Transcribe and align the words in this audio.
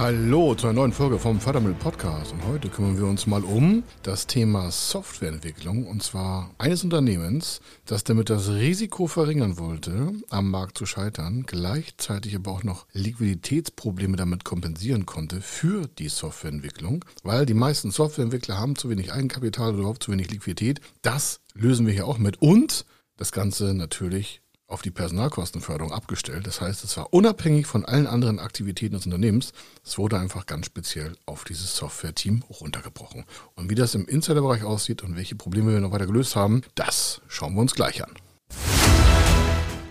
Hallo 0.00 0.54
zu 0.54 0.66
einer 0.66 0.76
neuen 0.76 0.92
Folge 0.92 1.18
vom 1.18 1.40
Fördermittel 1.40 1.76
Podcast. 1.76 2.32
Und 2.32 2.46
heute 2.46 2.70
kümmern 2.70 2.96
wir 2.96 3.04
uns 3.04 3.26
mal 3.26 3.44
um 3.44 3.82
das 4.02 4.26
Thema 4.26 4.70
Softwareentwicklung. 4.70 5.86
Und 5.86 6.02
zwar 6.02 6.54
eines 6.56 6.82
Unternehmens, 6.82 7.60
das 7.84 8.02
damit 8.02 8.30
das 8.30 8.48
Risiko 8.48 9.08
verringern 9.08 9.58
wollte, 9.58 10.14
am 10.30 10.50
Markt 10.50 10.78
zu 10.78 10.86
scheitern, 10.86 11.44
gleichzeitig 11.46 12.34
aber 12.34 12.50
auch 12.50 12.64
noch 12.64 12.86
Liquiditätsprobleme 12.94 14.16
damit 14.16 14.42
kompensieren 14.42 15.04
konnte 15.04 15.42
für 15.42 15.86
die 15.86 16.08
Softwareentwicklung, 16.08 17.04
weil 17.22 17.44
die 17.44 17.52
meisten 17.52 17.90
Softwareentwickler 17.90 18.56
haben 18.56 18.76
zu 18.76 18.88
wenig 18.88 19.12
Eigenkapital 19.12 19.72
oder 19.72 19.80
überhaupt 19.80 20.02
zu 20.02 20.12
wenig 20.12 20.30
Liquidität. 20.30 20.80
Das 21.02 21.40
lösen 21.52 21.86
wir 21.86 21.92
hier 21.92 22.06
auch 22.06 22.16
mit. 22.16 22.40
Und 22.40 22.86
das 23.18 23.32
Ganze 23.32 23.74
natürlich 23.74 24.40
auf 24.70 24.82
die 24.82 24.90
Personalkostenförderung 24.90 25.92
abgestellt. 25.92 26.46
Das 26.46 26.60
heißt, 26.60 26.84
es 26.84 26.96
war 26.96 27.12
unabhängig 27.12 27.66
von 27.66 27.84
allen 27.84 28.06
anderen 28.06 28.38
Aktivitäten 28.38 28.94
des 28.94 29.04
Unternehmens. 29.04 29.52
Es 29.84 29.98
wurde 29.98 30.18
einfach 30.18 30.46
ganz 30.46 30.66
speziell 30.66 31.16
auf 31.26 31.44
dieses 31.44 31.76
Software-Team 31.76 32.44
runtergebrochen. 32.60 33.24
Und 33.56 33.68
wie 33.68 33.74
das 33.74 33.94
im 33.94 34.06
Insider-Bereich 34.06 34.64
aussieht 34.64 35.02
und 35.02 35.16
welche 35.16 35.34
Probleme 35.34 35.72
wir 35.72 35.80
noch 35.80 35.92
weiter 35.92 36.06
gelöst 36.06 36.36
haben, 36.36 36.62
das 36.74 37.20
schauen 37.28 37.54
wir 37.54 37.60
uns 37.60 37.74
gleich 37.74 38.02
an. 38.02 38.12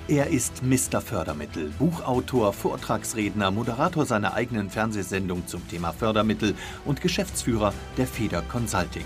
Er 0.08 0.27
ist 0.27 0.63
Mr. 0.63 1.02
Fördermittel, 1.02 1.72
Buchautor, 1.77 2.52
Vortragsredner, 2.52 3.52
Moderator 3.52 4.08
seiner 4.08 4.34
eigenen 4.34 4.72
Fernsehsendung 4.72 5.45
zum 5.45 5.67
Thema 5.67 5.94
Fördermittel 5.94 6.55
und 6.86 7.00
Geschäftsführer 7.00 7.75
der 7.95 8.08
Feder 8.08 8.41
Consulting. 8.41 9.05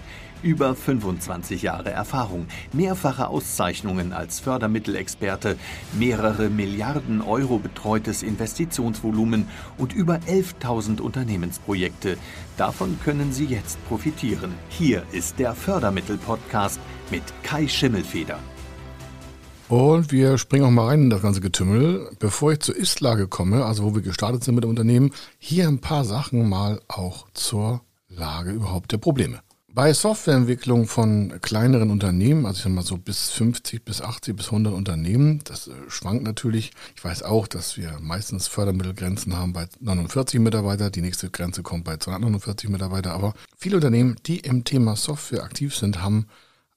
Über 0.43 0.75
25 0.75 1.61
Jahre 1.61 1.91
Erfahrung, 1.91 2.47
mehrfache 2.73 3.27
Auszeichnungen 3.27 4.11
als 4.11 4.39
Fördermittelexperte, 4.39 5.55
mehrere 5.93 6.49
Milliarden 6.49 7.21
Euro 7.21 7.59
betreutes 7.59 8.23
Investitionsvolumen 8.23 9.47
und 9.77 9.93
über 9.93 10.15
11.000 10.27 10.99
Unternehmensprojekte. 10.99 12.17
Davon 12.57 12.99
können 13.03 13.31
Sie 13.33 13.45
jetzt 13.45 13.77
profitieren. 13.87 14.53
Hier 14.69 15.03
ist 15.11 15.37
der 15.37 15.53
Fördermittel-Podcast 15.53 16.79
mit 17.11 17.23
Kai 17.43 17.67
Schimmelfeder. 17.67 18.39
Und 19.69 20.11
wir 20.11 20.39
springen 20.39 20.65
auch 20.65 20.71
mal 20.71 20.87
rein 20.87 21.03
in 21.03 21.09
das 21.11 21.21
ganze 21.21 21.39
Getümmel. 21.39 22.09
Bevor 22.19 22.53
ich 22.53 22.59
zur 22.61 22.75
Ist-Lage 22.75 23.27
komme, 23.27 23.63
also 23.63 23.83
wo 23.83 23.95
wir 23.95 24.01
gestartet 24.01 24.43
sind 24.43 24.55
mit 24.55 24.63
dem 24.63 24.71
Unternehmen, 24.71 25.11
hier 25.37 25.67
ein 25.67 25.79
paar 25.79 26.03
Sachen 26.03 26.49
mal 26.49 26.81
auch 26.87 27.27
zur 27.33 27.81
Lage 28.09 28.51
überhaupt 28.51 28.91
der 28.91 28.97
Probleme. 28.97 29.39
Bei 29.73 29.93
Softwareentwicklung 29.93 30.85
von 30.85 31.39
kleineren 31.41 31.91
Unternehmen, 31.91 32.45
also 32.45 32.57
ich 32.57 32.63
sag 32.63 32.73
mal 32.73 32.83
so 32.83 32.97
bis 32.97 33.29
50 33.29 33.85
bis 33.85 34.01
80 34.01 34.35
bis 34.35 34.47
100 34.47 34.73
Unternehmen, 34.73 35.39
das 35.45 35.67
äh, 35.67 35.71
schwankt 35.87 36.23
natürlich. 36.23 36.71
Ich 36.97 37.01
weiß 37.01 37.23
auch, 37.23 37.47
dass 37.47 37.77
wir 37.77 37.97
meistens 38.01 38.49
Fördermittelgrenzen 38.49 39.37
haben 39.37 39.53
bei 39.53 39.67
49 39.79 40.41
Mitarbeiter. 40.41 40.89
Die 40.89 41.01
nächste 41.01 41.29
Grenze 41.29 41.63
kommt 41.63 41.85
bei 41.85 41.95
249 41.95 42.69
Mitarbeiter. 42.69 43.13
Aber 43.13 43.33
viele 43.55 43.77
Unternehmen, 43.77 44.17
die 44.25 44.39
im 44.39 44.65
Thema 44.65 44.97
Software 44.97 45.43
aktiv 45.43 45.73
sind, 45.73 46.01
haben 46.01 46.27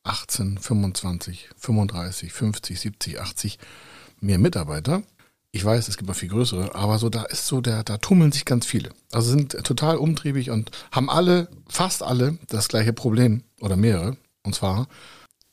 18, 0.05 0.59
25, 0.59 1.49
35, 1.57 2.33
50, 2.33 2.79
70, 2.79 3.21
80 3.21 3.59
mehr 4.21 4.39
Mitarbeiter. 4.39 5.03
Ich 5.55 5.65
weiß, 5.65 5.87
es 5.87 5.97
gibt 5.97 6.09
noch 6.09 6.17
viel 6.17 6.31
größere, 6.31 6.75
aber 6.75 6.99
so 6.99 7.09
da 7.09 7.23
ist 7.23 7.47
so 7.47 7.61
der, 7.61 7.85
da 7.85 7.97
tummeln 7.99 8.33
sich 8.33 8.45
ganz 8.45 8.67
viele. 8.67 8.91
Also 9.13 9.31
sind 9.31 9.53
total 9.63 9.99
umtriebig 9.99 10.51
und 10.51 10.73
haben 10.91 11.09
alle, 11.09 11.47
fast 11.69 12.03
alle, 12.03 12.39
das 12.49 12.67
gleiche 12.67 12.93
Problem 12.93 13.45
oder 13.61 13.77
mehrere. 13.77 14.17
Und 14.43 14.57
zwar, 14.57 14.89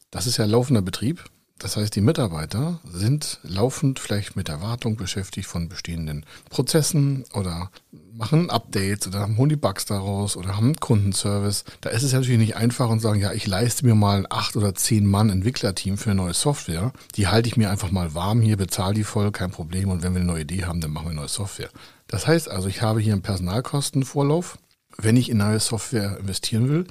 das 0.09 0.25
ist 0.25 0.37
ja 0.37 0.45
laufender 0.45 0.81
Betrieb. 0.81 1.23
Das 1.61 1.77
heißt, 1.77 1.95
die 1.95 2.01
Mitarbeiter 2.01 2.79
sind 2.91 3.39
laufend 3.43 3.99
vielleicht 3.99 4.35
mit 4.35 4.47
der 4.47 4.63
Wartung 4.63 4.95
beschäftigt 4.95 5.47
von 5.47 5.69
bestehenden 5.69 6.25
Prozessen 6.49 7.23
oder 7.35 7.69
machen 8.13 8.49
Updates 8.49 9.07
oder 9.07 9.29
holen 9.37 9.49
die 9.49 9.55
Bugs 9.57 9.85
daraus 9.85 10.35
oder 10.35 10.57
haben 10.57 10.75
Kundenservice. 10.75 11.63
Da 11.81 11.91
ist 11.91 12.01
es 12.01 12.13
natürlich 12.13 12.39
nicht 12.39 12.55
einfach 12.55 12.89
und 12.89 12.99
sagen, 12.99 13.19
ja, 13.19 13.31
ich 13.31 13.45
leiste 13.45 13.85
mir 13.85 13.93
mal 13.93 14.17
ein 14.17 14.27
acht 14.27 14.55
oder 14.55 14.73
zehn 14.73 15.05
Mann 15.05 15.29
Entwicklerteam 15.29 15.99
für 15.99 16.09
eine 16.09 16.23
neue 16.23 16.33
Software. 16.33 16.93
Die 17.15 17.27
halte 17.27 17.47
ich 17.47 17.57
mir 17.57 17.69
einfach 17.69 17.91
mal 17.91 18.15
warm 18.15 18.41
hier, 18.41 18.57
bezahle 18.57 18.95
die 18.95 19.03
voll, 19.03 19.31
kein 19.31 19.51
Problem. 19.51 19.89
Und 19.89 20.01
wenn 20.01 20.15
wir 20.15 20.21
eine 20.21 20.31
neue 20.31 20.41
Idee 20.41 20.65
haben, 20.65 20.81
dann 20.81 20.91
machen 20.91 21.09
wir 21.09 21.13
neue 21.13 21.27
Software. 21.27 21.69
Das 22.07 22.25
heißt 22.25 22.49
also, 22.49 22.69
ich 22.69 22.81
habe 22.81 23.01
hier 23.01 23.13
einen 23.13 23.21
Personalkostenvorlauf, 23.21 24.57
wenn 24.97 25.15
ich 25.15 25.29
in 25.29 25.37
neue 25.37 25.59
Software 25.59 26.17
investieren 26.17 26.69
will 26.69 26.87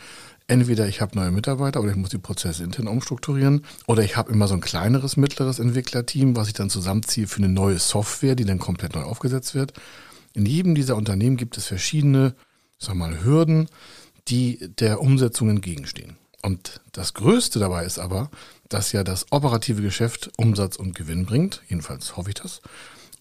entweder 0.50 0.88
ich 0.88 1.00
habe 1.00 1.16
neue 1.16 1.30
Mitarbeiter 1.30 1.80
oder 1.80 1.92
ich 1.92 1.96
muss 1.96 2.10
die 2.10 2.18
Prozesse 2.18 2.64
intern 2.64 2.88
umstrukturieren 2.88 3.64
oder 3.86 4.02
ich 4.02 4.16
habe 4.16 4.32
immer 4.32 4.48
so 4.48 4.54
ein 4.54 4.60
kleineres, 4.60 5.16
mittleres 5.16 5.60
Entwicklerteam, 5.60 6.34
was 6.34 6.48
ich 6.48 6.54
dann 6.54 6.70
zusammenziehe 6.70 7.28
für 7.28 7.38
eine 7.38 7.48
neue 7.48 7.78
Software, 7.78 8.34
die 8.34 8.44
dann 8.44 8.58
komplett 8.58 8.94
neu 8.94 9.02
aufgesetzt 9.02 9.54
wird. 9.54 9.72
In 10.34 10.46
jedem 10.46 10.74
dieser 10.74 10.96
Unternehmen 10.96 11.36
gibt 11.36 11.56
es 11.56 11.66
verschiedene, 11.66 12.34
sag 12.78 12.96
mal, 12.96 13.22
Hürden, 13.22 13.68
die 14.26 14.58
der 14.78 15.00
Umsetzung 15.00 15.48
entgegenstehen. 15.50 16.16
Und 16.42 16.80
das 16.92 17.14
Größte 17.14 17.60
dabei 17.60 17.84
ist 17.84 18.00
aber, 18.00 18.30
dass 18.68 18.92
ja 18.92 19.04
das 19.04 19.26
operative 19.30 19.82
Geschäft 19.82 20.30
Umsatz 20.36 20.76
und 20.76 20.96
Gewinn 20.96 21.26
bringt, 21.26 21.62
jedenfalls 21.68 22.16
hoffe 22.16 22.30
ich 22.30 22.36
das. 22.36 22.60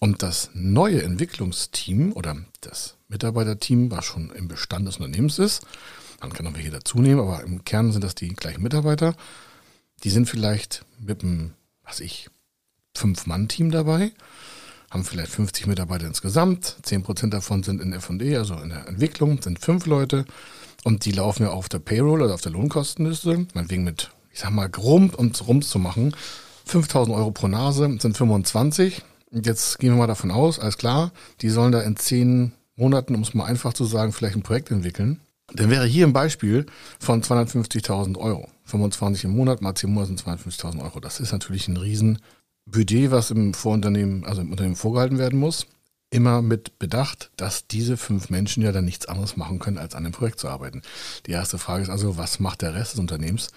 Und 0.00 0.22
das 0.22 0.50
neue 0.54 1.02
Entwicklungsteam 1.02 2.12
oder 2.12 2.36
das 2.62 2.96
Mitarbeiterteam, 3.08 3.90
was 3.90 4.04
schon 4.04 4.30
im 4.30 4.48
Bestand 4.48 4.88
des 4.88 4.96
Unternehmens 4.96 5.38
ist, 5.38 5.62
man 6.20 6.32
kann 6.32 6.44
noch 6.44 6.54
welche 6.54 6.70
dazu 6.70 6.98
nehmen, 6.98 7.20
aber 7.20 7.42
im 7.42 7.64
Kern 7.64 7.92
sind 7.92 8.04
das 8.04 8.14
die 8.14 8.28
gleichen 8.28 8.62
Mitarbeiter. 8.62 9.14
Die 10.04 10.10
sind 10.10 10.28
vielleicht 10.28 10.84
mit 10.98 11.22
einem, 11.22 11.54
was 11.84 12.00
ich, 12.00 12.28
Fünf-Mann-Team 12.96 13.70
dabei, 13.70 14.12
haben 14.90 15.04
vielleicht 15.04 15.30
50 15.32 15.66
Mitarbeiter 15.66 16.06
insgesamt. 16.06 16.76
10% 16.84 17.30
davon 17.30 17.62
sind 17.62 17.80
in 17.80 17.92
F&E, 17.92 18.36
also 18.36 18.54
in 18.54 18.70
der 18.70 18.88
Entwicklung, 18.88 19.40
sind 19.40 19.60
fünf 19.60 19.86
Leute. 19.86 20.24
Und 20.84 21.04
die 21.04 21.12
laufen 21.12 21.44
ja 21.44 21.50
auf 21.50 21.68
der 21.68 21.78
Payroll 21.78 22.22
oder 22.22 22.34
auf 22.34 22.40
der 22.40 22.52
Lohnkostenliste, 22.52 23.46
meinetwegen 23.54 23.84
mit, 23.84 24.10
ich 24.32 24.40
sag 24.40 24.50
mal, 24.50 24.68
Grump, 24.68 25.14
um 25.14 25.28
es 25.28 25.46
rums 25.46 25.68
zu 25.68 25.78
machen. 25.78 26.14
5000 26.64 27.16
Euro 27.16 27.30
pro 27.30 27.48
Nase 27.48 27.96
sind 28.00 28.16
25. 28.16 29.02
Und 29.30 29.46
jetzt 29.46 29.78
gehen 29.78 29.92
wir 29.92 29.98
mal 29.98 30.06
davon 30.06 30.30
aus, 30.30 30.58
alles 30.58 30.76
klar, 30.76 31.12
die 31.40 31.50
sollen 31.50 31.72
da 31.72 31.80
in 31.82 31.96
zehn 31.96 32.52
Monaten, 32.74 33.14
um 33.14 33.22
es 33.22 33.34
mal 33.34 33.44
einfach 33.44 33.74
zu 33.74 33.84
sagen, 33.84 34.12
vielleicht 34.12 34.36
ein 34.36 34.42
Projekt 34.42 34.70
entwickeln. 34.70 35.20
Dann 35.54 35.70
wäre 35.70 35.86
hier 35.86 36.06
ein 36.06 36.12
Beispiel 36.12 36.66
von 36.98 37.22
250.000 37.22 38.16
Euro. 38.18 38.48
25 38.64 39.24
im 39.24 39.32
Monat 39.32 39.62
mal 39.62 39.74
10 39.74 39.92
Monate 39.92 40.08
sind 40.08 40.22
250.000 40.22 40.82
Euro. 40.82 41.00
Das 41.00 41.20
ist 41.20 41.32
natürlich 41.32 41.68
ein 41.68 41.76
Riesenbudget, 41.76 43.10
was 43.10 43.30
im 43.30 43.54
Vorunternehmen, 43.54 44.24
also 44.24 44.40
im 44.42 44.50
Unternehmen 44.50 44.76
vorgehalten 44.76 45.18
werden 45.18 45.38
muss. 45.38 45.66
Immer 46.12 46.42
mit 46.42 46.78
Bedacht, 46.78 47.30
dass 47.36 47.68
diese 47.68 47.96
fünf 47.96 48.30
Menschen 48.30 48.62
ja 48.62 48.72
dann 48.72 48.84
nichts 48.84 49.06
anderes 49.06 49.36
machen 49.36 49.60
können, 49.60 49.78
als 49.78 49.94
an 49.94 50.04
dem 50.04 50.12
Projekt 50.12 50.40
zu 50.40 50.48
arbeiten. 50.48 50.82
Die 51.26 51.32
erste 51.32 51.58
Frage 51.58 51.84
ist 51.84 51.90
also, 51.90 52.16
was 52.16 52.40
macht 52.40 52.62
der 52.62 52.74
Rest 52.74 52.94
des 52.94 53.00
Unternehmens 53.00 53.48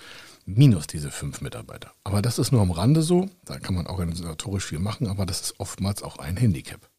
minus 0.46 0.86
diese 0.86 1.10
fünf 1.10 1.42
Mitarbeiter? 1.42 1.92
Aber 2.04 2.22
das 2.22 2.38
ist 2.38 2.52
nur 2.52 2.62
am 2.62 2.72
Rande 2.72 3.02
so. 3.02 3.28
Da 3.46 3.58
kann 3.58 3.74
man 3.76 3.88
organisatorisch 3.88 4.66
viel 4.66 4.80
machen, 4.80 5.08
aber 5.08 5.26
das 5.26 5.42
ist 5.42 5.60
oftmals 5.60 6.04
auch 6.04 6.18
ein 6.18 6.38
Handicap. 6.38 6.93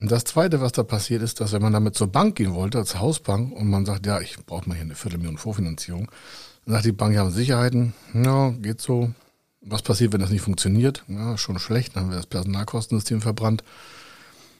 Und 0.00 0.12
das 0.12 0.24
Zweite, 0.24 0.60
was 0.60 0.72
da 0.72 0.84
passiert 0.84 1.22
ist, 1.22 1.40
dass 1.40 1.52
wenn 1.52 1.62
man 1.62 1.72
damit 1.72 1.96
zur 1.96 2.06
Bank 2.06 2.36
gehen 2.36 2.54
wollte, 2.54 2.78
als 2.78 3.00
Hausbank, 3.00 3.52
und 3.52 3.68
man 3.68 3.84
sagt, 3.84 4.06
ja, 4.06 4.20
ich 4.20 4.36
brauche 4.46 4.68
mal 4.68 4.74
hier 4.74 4.84
eine 4.84 4.94
Viertelmillion 4.94 5.38
Vorfinanzierung, 5.38 6.08
dann 6.64 6.74
sagt 6.74 6.86
die 6.86 6.92
Bank, 6.92 7.14
ja, 7.14 7.28
Sicherheiten, 7.30 7.94
ja, 8.14 8.50
geht 8.50 8.80
so. 8.80 9.12
Was 9.60 9.82
passiert, 9.82 10.12
wenn 10.12 10.20
das 10.20 10.30
nicht 10.30 10.42
funktioniert? 10.42 11.04
Ja, 11.08 11.36
schon 11.36 11.58
schlecht, 11.58 11.96
dann 11.96 12.04
haben 12.04 12.10
wir 12.10 12.16
das 12.16 12.26
Personalkostensystem 12.26 13.20
verbrannt. 13.20 13.64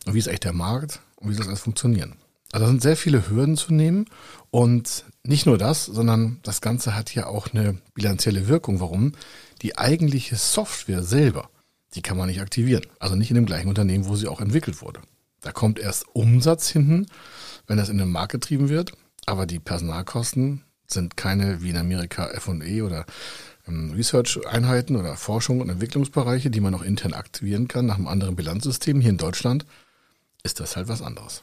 Und 0.07 0.15
wie 0.15 0.19
ist 0.19 0.27
eigentlich 0.27 0.41
der 0.41 0.53
Markt 0.53 1.01
und 1.17 1.29
wie 1.29 1.35
soll 1.35 1.41
das 1.41 1.49
alles 1.49 1.61
funktionieren? 1.61 2.17
Also 2.51 2.65
da 2.65 2.71
sind 2.71 2.83
sehr 2.83 2.97
viele 2.97 3.29
Hürden 3.31 3.57
zu 3.57 3.73
nehmen 3.73 4.07
und 4.51 5.05
nicht 5.23 5.47
nur 5.47 5.59
das, 5.59 5.85
sondern 5.85 6.41
das 6.43 6.61
Ganze 6.61 6.97
hat 6.97 7.15
ja 7.15 7.27
auch 7.27 7.49
eine 7.53 7.77
bilanzielle 7.95 8.49
Wirkung. 8.49 8.81
Warum? 8.81 9.13
Die 9.61 9.77
eigentliche 9.77 10.37
Software 10.37 11.03
selber, 11.03 11.51
die 11.95 12.03
kann 12.03 12.17
man 12.17 12.29
nicht 12.29 12.41
aktivieren. 12.41 12.87
Also 12.99 13.15
nicht 13.15 13.31
in 13.31 13.35
dem 13.35 13.47
gleichen 13.47 13.69
Unternehmen, 13.69 14.07
wo 14.07 14.17
sie 14.17 14.29
auch 14.29 14.41
entwickelt 14.41 14.81
wurde. 14.81 15.01
Da 15.41 15.53
kommt 15.53 15.79
erst 15.79 16.07
Umsatz 16.15 16.69
hinten, 16.69 17.07
wenn 17.67 17.77
das 17.77 17.89
in 17.89 17.99
den 17.99 18.11
Markt 18.11 18.33
getrieben 18.33 18.69
wird. 18.69 18.93
Aber 19.27 19.47
die 19.47 19.59
Personalkosten 19.59 20.65
sind 20.87 21.17
keine 21.17 21.63
wie 21.63 21.71
in 21.71 21.77
Amerika 21.77 22.29
FE 22.41 22.85
oder 22.85 23.05
ähm, 23.67 23.93
Research-Einheiten 23.95 24.97
oder 24.97 25.17
Forschung 25.17 25.61
und 25.61 25.69
Entwicklungsbereiche, 25.69 26.51
die 26.51 26.61
man 26.61 26.75
auch 26.75 26.83
intern 26.83 27.13
aktivieren 27.13 27.69
kann 27.69 27.87
nach 27.87 27.97
einem 27.97 28.09
anderen 28.09 28.37
Bilanzsystem. 28.37 29.01
Hier 29.01 29.11
in 29.11 29.19
Deutschland 29.19 29.67
ist 30.43 30.61
das 30.61 30.77
halt 30.77 30.89
was 30.89 31.03
anderes. 31.03 31.43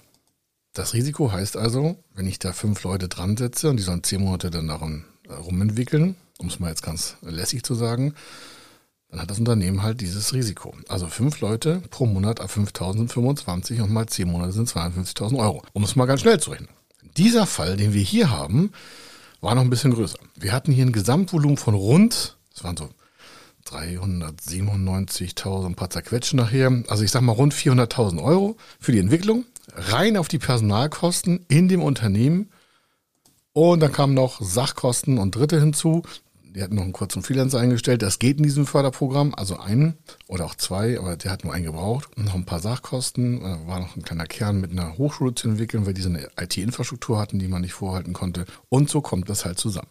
Das 0.74 0.94
Risiko 0.94 1.32
heißt 1.32 1.56
also, 1.56 2.04
wenn 2.14 2.28
ich 2.28 2.40
da 2.40 2.52
fünf 2.52 2.84
Leute 2.84 3.08
dran 3.08 3.38
setze 3.38 3.70
und 3.70 3.78
die 3.78 3.84
sollen 3.84 4.04
zehn 4.04 4.22
Monate 4.22 4.52
dann 4.52 4.68
darum 4.68 5.06
äh, 5.30 5.34
rumentwickeln, 5.34 6.16
um 6.38 6.48
es 6.48 6.60
mal 6.60 6.70
jetzt 6.70 6.84
ganz 6.84 7.16
lässig 7.22 7.64
zu 7.64 7.76
sagen, 7.76 8.14
dann 9.10 9.22
hat 9.22 9.30
das 9.30 9.40
Unternehmen 9.40 9.84
halt 9.84 10.02
dieses 10.02 10.34
Risiko. 10.34 10.76
Also 10.88 11.08
fünf 11.08 11.40
Leute 11.40 11.82
pro 11.90 12.06
Monat 12.06 12.42
ab 12.42 12.50
5.000 12.50 13.10
25 13.10 13.82
und 13.82 13.92
mal 13.92 14.08
zehn 14.08 14.30
Monate 14.30 14.52
sind 14.52 14.70
52.000 14.70 15.38
Euro. 15.38 15.62
Um 15.74 15.84
es 15.84 15.96
mal 15.96 16.06
ganz 16.06 16.22
schnell 16.22 16.40
zu 16.40 16.52
rechnen. 16.52 16.70
Dieser 17.18 17.46
Fall, 17.46 17.78
den 17.78 17.94
wir 17.94 18.02
hier 18.02 18.30
haben, 18.30 18.72
war 19.42 19.56
noch 19.56 19.62
ein 19.62 19.70
bisschen 19.70 19.94
größer. 19.94 20.20
Wir 20.36 20.52
hatten 20.52 20.72
hier 20.72 20.86
ein 20.86 20.92
Gesamtvolumen 20.92 21.58
von 21.58 21.76
rund, 21.76 22.38
das 22.54 22.64
waren 22.64 22.76
so 22.78 22.90
397.000, 23.68 25.66
ein 25.66 25.76
paar 25.76 25.90
zerquetschen 25.90 26.38
nachher, 26.38 26.84
also 26.88 27.04
ich 27.04 27.12
sag 27.12 27.22
mal 27.22 27.32
rund 27.32 27.54
400.000 27.54 28.22
Euro 28.22 28.58
für 28.80 28.92
die 28.92 29.00
Entwicklung, 29.00 29.46
rein 29.74 30.18
auf 30.18 30.28
die 30.28 30.40
Personalkosten 30.40 31.46
in 31.48 31.68
dem 31.68 31.82
Unternehmen 31.82 32.50
und 33.54 33.80
dann 33.80 33.92
kamen 33.92 34.14
noch 34.14 34.42
Sachkosten 34.42 35.18
und 35.18 35.36
Dritte 35.36 35.60
hinzu. 35.60 36.04
Die 36.56 36.64
hatten 36.64 36.76
noch 36.76 36.84
einen 36.84 36.94
kurzen 36.94 37.22
Freelancer 37.22 37.60
eingestellt. 37.60 38.02
Das 38.02 38.18
geht 38.18 38.38
in 38.38 38.44
diesem 38.44 38.66
Förderprogramm, 38.66 39.36
also 39.36 39.58
einen 39.60 39.98
oder 40.28 40.46
auch 40.46 40.56
zwei, 40.56 40.98
aber 40.98 41.18
der 41.18 41.32
hat 41.32 41.44
nur 41.44 41.54
einen 41.54 41.66
gebraucht. 41.66 42.08
Und 42.16 42.26
noch 42.26 42.36
ein 42.36 42.46
paar 42.46 42.62
Sachkosten. 42.62 43.42
Da 43.42 43.68
war 43.68 43.82
noch 43.82 43.98
ein 43.98 44.04
kleiner 44.04 44.26
Kern 44.26 44.62
mit 44.62 44.72
einer 44.72 44.98
Hochschule 44.98 45.36
zu 45.36 45.50
entwickeln, 45.50 45.86
weil 45.86 45.94
die 45.94 46.02
so 46.02 46.08
eine 46.08 46.30
IT-Infrastruktur 46.40 47.20
hatten, 47.20 47.40
die 47.40 47.50
man 47.50 47.62
nicht 47.62 47.74
vorhalten 47.74 48.14
konnte. 48.14 48.46
Und 48.70 48.90
so 48.90 49.02
kommt 49.02 49.30
das 49.30 49.44
halt 49.44 49.60
zusammen. 49.60 49.90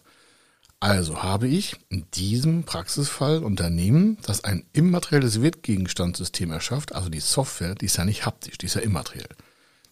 Also 0.81 1.23
habe 1.23 1.49
ich 1.49 1.77
in 1.91 2.07
diesem 2.15 2.65
Praxisfall 2.65 3.43
Unternehmen, 3.43 4.19
das 4.23 4.45
ein 4.45 4.65
immaterielles 4.73 5.41
Wertgegenstandssystem 5.41 6.51
erschafft, 6.51 6.95
also 6.95 7.09
die 7.09 7.21
Software, 7.21 7.75
die 7.75 7.87
ist 7.87 7.97
ja 7.97 8.05
nicht 8.05 8.27
haptisch, 8.27 8.59
die 8.59 8.67
ist 8.67 8.75
ja 8.75 8.83
immateriell. 8.83 9.29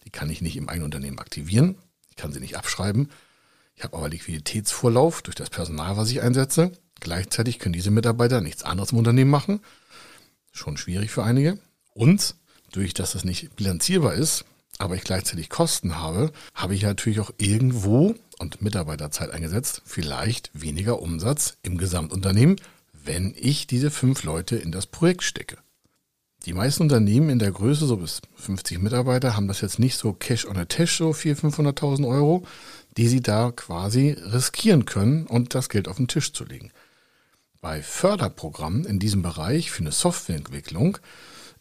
Die 0.05 0.11
kann 0.11 0.29
ich 0.29 0.41
nicht 0.41 0.55
im 0.55 0.69
eigenen 0.69 0.85
Unternehmen 0.85 1.17
aktivieren, 1.19 1.77
ich 2.09 2.15
kann 2.15 2.31
sie 2.31 2.39
nicht 2.39 2.57
abschreiben. 2.57 3.09
Ich 3.75 3.83
habe 3.83 3.97
aber 3.97 4.09
Liquiditätsvorlauf 4.09 5.21
durch 5.21 5.35
das 5.35 5.49
Personal, 5.49 5.97
was 5.97 6.11
ich 6.11 6.21
einsetze. 6.21 6.71
Gleichzeitig 6.99 7.59
können 7.59 7.73
diese 7.73 7.91
Mitarbeiter 7.91 8.41
nichts 8.41 8.63
anderes 8.63 8.91
im 8.91 8.99
Unternehmen 8.99 9.31
machen. 9.31 9.59
Schon 10.51 10.77
schwierig 10.77 11.11
für 11.11 11.23
einige. 11.23 11.57
Und 11.93 12.35
durch 12.71 12.93
dass 12.93 13.11
das 13.13 13.23
nicht 13.23 13.55
bilanzierbar 13.55 14.13
ist, 14.13 14.45
aber 14.79 14.95
ich 14.95 15.03
gleichzeitig 15.03 15.49
Kosten 15.49 15.97
habe, 15.97 16.31
habe 16.53 16.75
ich 16.75 16.83
natürlich 16.83 17.19
auch 17.19 17.31
irgendwo 17.37 18.15
und 18.39 18.61
Mitarbeiterzeit 18.61 19.29
eingesetzt, 19.29 19.81
vielleicht 19.85 20.49
weniger 20.53 21.01
Umsatz 21.01 21.57
im 21.61 21.77
Gesamtunternehmen, 21.77 22.57
wenn 22.91 23.33
ich 23.37 23.67
diese 23.67 23.91
fünf 23.91 24.23
Leute 24.23 24.55
in 24.55 24.71
das 24.71 24.87
Projekt 24.87 25.23
stecke. 25.23 25.57
Die 26.45 26.53
meisten 26.53 26.83
Unternehmen 26.83 27.29
in 27.29 27.39
der 27.39 27.51
Größe, 27.51 27.85
so 27.85 27.97
bis 27.97 28.21
50 28.35 28.79
Mitarbeiter, 28.79 29.37
haben 29.37 29.47
das 29.47 29.61
jetzt 29.61 29.79
nicht 29.79 29.95
so 29.95 30.11
Cash 30.11 30.45
on 30.45 30.57
a 30.57 30.65
Tash, 30.65 30.97
so 30.97 31.11
400.000, 31.11 31.55
500.000 31.55 32.07
Euro, 32.07 32.45
die 32.97 33.07
sie 33.07 33.21
da 33.21 33.51
quasi 33.51 34.11
riskieren 34.11 34.85
können 34.85 35.25
und 35.27 35.55
das 35.55 35.69
Geld 35.69 35.87
auf 35.87 35.97
den 35.97 36.07
Tisch 36.07 36.33
zu 36.33 36.45
legen. 36.45 36.71
Bei 37.61 37.81
Förderprogrammen 37.81 38.85
in 38.85 38.99
diesem 38.99 39.21
Bereich 39.21 39.71
für 39.71 39.81
eine 39.81 39.91
Softwareentwicklung 39.91 40.97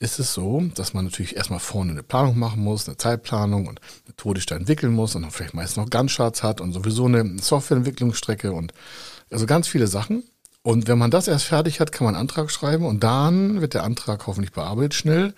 ist 0.01 0.19
es 0.19 0.35
so, 0.35 0.61
dass 0.75 0.95
man 0.95 1.05
natürlich 1.05 1.37
erstmal 1.37 1.61
vorne 1.61 1.93
eine 1.93 2.03
Planung 2.03 2.37
machen 2.37 2.61
muss, 2.61 2.89
eine 2.89 2.97
Zeitplanung 2.97 3.69
und 3.69 3.81
methodisch 4.09 4.47
da 4.47 4.57
entwickeln 4.57 4.93
muss 4.93 5.15
und 5.15 5.23
dann 5.23 5.31
vielleicht 5.31 5.55
meist 5.55 5.77
noch 5.77 5.89
Gantt-Charts 5.89 6.43
hat 6.43 6.61
und 6.61 6.73
sowieso 6.73 7.07
eine 7.07 7.39
Softwareentwicklungsstrecke 7.39 8.53
und 8.53 8.75
also 9.31 9.47
ganz 9.47 9.69
viele 9.69 9.87
Sachen. 9.87 10.25
Und 10.63 10.89
wenn 10.89 10.99
man 10.99 11.13
das 11.13 11.29
erst 11.29 11.47
fertig 11.47 11.79
hat, 11.79 11.93
kann 11.93 12.05
man 12.05 12.15
einen 12.15 12.23
Antrag 12.23 12.51
schreiben 12.51 12.85
und 12.85 13.05
dann 13.05 13.61
wird 13.61 13.75
der 13.75 13.85
Antrag 13.85 14.27
hoffentlich 14.27 14.53
bearbeitet 14.53 14.95
schnell. 14.95 15.35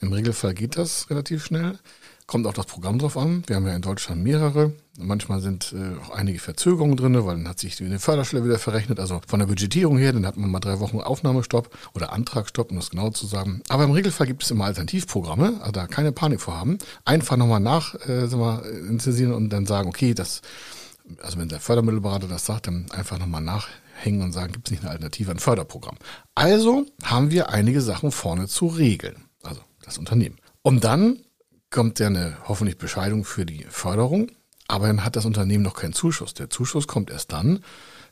Im 0.00 0.12
Regelfall 0.12 0.54
geht 0.54 0.76
das 0.76 1.10
relativ 1.10 1.44
schnell. 1.44 1.78
Kommt 2.26 2.44
auch 2.48 2.54
das 2.54 2.66
Programm 2.66 2.98
drauf 2.98 3.16
an. 3.16 3.44
Wir 3.46 3.54
haben 3.54 3.68
ja 3.68 3.76
in 3.76 3.82
Deutschland 3.82 4.24
mehrere. 4.24 4.72
Manchmal 4.98 5.40
sind 5.40 5.72
äh, 5.72 5.96
auch 6.02 6.10
einige 6.10 6.40
Verzögerungen 6.40 6.96
drin, 6.96 7.14
weil 7.24 7.36
dann 7.36 7.48
hat 7.48 7.60
sich 7.60 7.76
die 7.76 7.98
Förderstelle 7.98 8.44
wieder 8.44 8.58
verrechnet. 8.58 8.98
Also 8.98 9.20
von 9.28 9.38
der 9.38 9.46
Budgetierung 9.46 9.96
her, 9.96 10.12
dann 10.12 10.26
hat 10.26 10.36
man 10.36 10.50
mal 10.50 10.58
drei 10.58 10.80
Wochen 10.80 10.98
Aufnahmestopp 10.98 11.70
oder 11.94 12.12
Antragstopp, 12.12 12.72
um 12.72 12.78
das 12.78 12.90
genau 12.90 13.10
zu 13.10 13.26
sagen. 13.26 13.62
Aber 13.68 13.84
im 13.84 13.92
Regelfall 13.92 14.26
gibt 14.26 14.42
es 14.42 14.50
immer 14.50 14.64
Alternativprogramme, 14.64 15.58
also 15.60 15.70
da 15.70 15.86
keine 15.86 16.10
Panik 16.10 16.40
vorhaben. 16.40 16.78
Einfach 17.04 17.36
nochmal 17.36 17.60
nach, 17.60 17.94
äh, 18.08 18.26
sagen 18.26 18.60
intensivieren 18.88 19.32
und 19.32 19.50
dann 19.50 19.66
sagen, 19.66 19.88
okay, 19.88 20.12
das, 20.12 20.42
also 21.22 21.38
wenn 21.38 21.48
der 21.48 21.60
Fördermittelberater 21.60 22.26
das 22.26 22.44
sagt, 22.44 22.66
dann 22.66 22.86
einfach 22.90 23.20
nochmal 23.20 23.42
nachhängen 23.42 24.22
und 24.22 24.32
sagen, 24.32 24.52
gibt 24.52 24.66
es 24.66 24.72
nicht 24.72 24.80
eine 24.82 24.90
Alternative, 24.90 25.30
ein 25.30 25.38
Förderprogramm. 25.38 25.96
Also 26.34 26.86
haben 27.04 27.30
wir 27.30 27.50
einige 27.50 27.80
Sachen 27.82 28.10
vorne 28.10 28.48
zu 28.48 28.66
regeln. 28.66 29.26
Also 29.44 29.60
das 29.84 29.96
Unternehmen. 29.96 30.38
Und 30.62 30.82
dann 30.82 31.20
kommt 31.70 31.98
ja 31.98 32.06
eine 32.06 32.36
hoffentlich 32.46 32.78
Bescheidung 32.78 33.24
für 33.24 33.46
die 33.46 33.64
Förderung, 33.68 34.30
aber 34.68 34.86
dann 34.86 35.04
hat 35.04 35.16
das 35.16 35.24
Unternehmen 35.24 35.64
noch 35.64 35.74
keinen 35.74 35.92
Zuschuss. 35.92 36.34
Der 36.34 36.50
Zuschuss 36.50 36.86
kommt 36.86 37.10
erst 37.10 37.32
dann, 37.32 37.64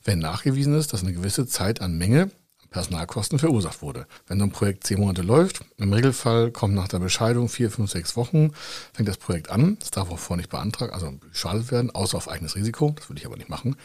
wenn 0.04 0.18
nachgewiesen 0.18 0.74
ist, 0.74 0.92
dass 0.92 1.02
eine 1.02 1.12
gewisse 1.12 1.46
Zeit 1.46 1.80
an 1.80 1.96
Menge 1.96 2.30
Personalkosten 2.74 3.38
verursacht 3.38 3.82
wurde. 3.82 4.06
Wenn 4.26 4.40
so 4.40 4.44
ein 4.44 4.50
Projekt 4.50 4.84
zehn 4.84 4.98
Monate 4.98 5.22
läuft, 5.22 5.64
im 5.76 5.92
Regelfall 5.92 6.50
kommt 6.50 6.74
nach 6.74 6.88
der 6.88 6.98
Bescheidung 6.98 7.48
vier, 7.48 7.70
fünf, 7.70 7.90
sechs 7.90 8.16
Wochen, 8.16 8.50
fängt 8.92 9.08
das 9.08 9.16
Projekt 9.16 9.48
an. 9.48 9.76
Das 9.78 9.92
darf 9.92 10.10
auch 10.10 10.18
vorher 10.18 10.38
nicht 10.38 10.50
beantragt, 10.50 10.92
also 10.92 11.12
geschadet 11.30 11.70
werden, 11.70 11.92
außer 11.92 12.16
auf 12.16 12.28
eigenes 12.28 12.56
Risiko. 12.56 12.92
Das 12.96 13.08
würde 13.08 13.20
ich 13.20 13.26
aber 13.26 13.36
nicht 13.36 13.48
machen. 13.48 13.76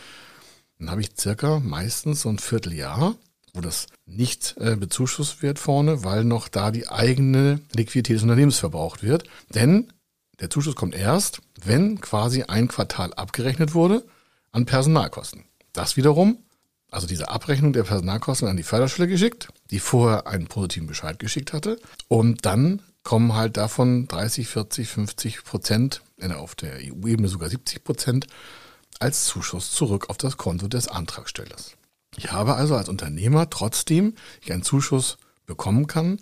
Dann 0.80 0.90
habe 0.90 1.02
ich 1.02 1.12
circa 1.16 1.60
meistens 1.60 2.22
so 2.22 2.30
ein 2.30 2.40
Vierteljahr, 2.40 3.16
wo 3.60 3.62
das 3.62 3.88
nicht 4.06 4.56
äh, 4.58 4.78
bezuschusst 4.78 5.44
wird 5.44 5.60
vorne, 5.60 6.06
weil 6.06 6.24
noch 6.24 6.48
da 6.48 6.72
die 6.72 6.88
eigene 6.88 7.60
Liquidität 7.76 8.16
des 8.16 8.24
Unternehmens 8.24 8.58
verbraucht 8.58 9.04
wird. 9.04 9.26
Denn 9.54 9.92
der 10.40 10.50
Zuschuss 10.50 10.78
kommt 10.78 10.96
erst, 10.96 11.42
wenn 11.62 12.00
quasi 12.00 12.44
ein 12.44 12.70
Quartal 12.70 13.14
abgerechnet 13.14 13.74
wurde 13.74 14.06
an 14.54 14.66
Personalkosten. 14.66 15.44
Das 15.74 15.98
wiederum, 15.98 16.38
also 16.90 17.06
diese 17.06 17.30
Abrechnung 17.30 17.74
der 17.74 17.84
Personalkosten 17.84 18.48
an 18.48 18.56
die 18.56 18.64
Förderstelle 18.64 19.10
geschickt, 19.10 19.50
die 19.72 19.80
vorher 19.80 20.26
einen 20.26 20.48
positiven 20.48 20.88
Bescheid 20.88 21.20
geschickt 21.20 21.52
hatte. 21.52 21.82
Und 22.08 22.46
dann 22.46 22.82
kommen 23.04 23.34
halt 23.34 23.58
davon 23.58 24.08
30, 24.08 24.48
40, 24.48 24.88
50 24.88 25.44
Prozent, 25.44 26.02
auf 26.34 26.56
der 26.56 26.76
EU-Ebene 26.78 27.28
sogar 27.28 27.50
70 27.50 27.84
Prozent, 27.84 28.28
als 29.00 29.26
Zuschuss 29.26 29.72
zurück 29.72 30.10
auf 30.10 30.16
das 30.18 30.38
Konto 30.38 30.70
des 30.70 30.88
Antragstellers. 30.88 31.76
Ich 32.20 32.34
habe 32.34 32.56
also 32.56 32.76
als 32.76 32.90
Unternehmer 32.90 33.50
trotzdem 33.50 34.14
ich 34.42 34.52
einen 34.52 34.62
Zuschuss 34.62 35.18
bekommen 35.46 35.88
kann. 35.88 36.20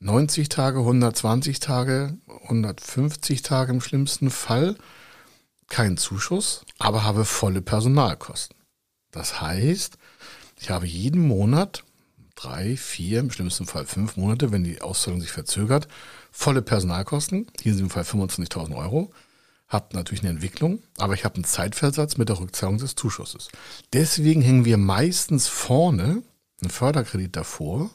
90 0.00 0.48
Tage, 0.48 0.80
120 0.80 1.60
Tage, 1.60 2.18
150 2.42 3.42
Tage 3.42 3.70
im 3.70 3.80
schlimmsten 3.80 4.30
Fall 4.30 4.74
keinen 5.68 5.96
Zuschuss, 5.96 6.64
aber 6.80 7.04
habe 7.04 7.24
volle 7.24 7.62
Personalkosten. 7.62 8.56
Das 9.12 9.40
heißt, 9.40 9.96
ich 10.60 10.70
habe 10.70 10.86
jeden 10.86 11.24
Monat 11.24 11.84
drei, 12.34 12.76
vier, 12.76 13.20
im 13.20 13.30
schlimmsten 13.30 13.66
Fall 13.66 13.86
fünf 13.86 14.16
Monate, 14.16 14.50
wenn 14.50 14.64
die 14.64 14.82
Auszahlung 14.82 15.20
sich 15.20 15.30
verzögert, 15.30 15.86
volle 16.32 16.62
Personalkosten, 16.62 17.46
hier 17.60 17.70
in 17.70 17.78
diesem 17.78 17.90
Fall 17.90 18.02
25.000 18.02 18.74
Euro, 18.74 19.12
habe 19.72 19.96
natürlich 19.96 20.20
eine 20.22 20.30
Entwicklung, 20.30 20.82
aber 20.98 21.14
ich 21.14 21.24
habe 21.24 21.36
einen 21.36 21.44
Zeitversatz 21.44 22.18
mit 22.18 22.28
der 22.28 22.38
Rückzahlung 22.38 22.78
des 22.78 22.94
Zuschusses. 22.94 23.48
Deswegen 23.92 24.42
hängen 24.42 24.66
wir 24.66 24.76
meistens 24.76 25.48
vorne 25.48 26.22
einen 26.60 26.70
Förderkredit 26.70 27.34
davor, 27.34 27.90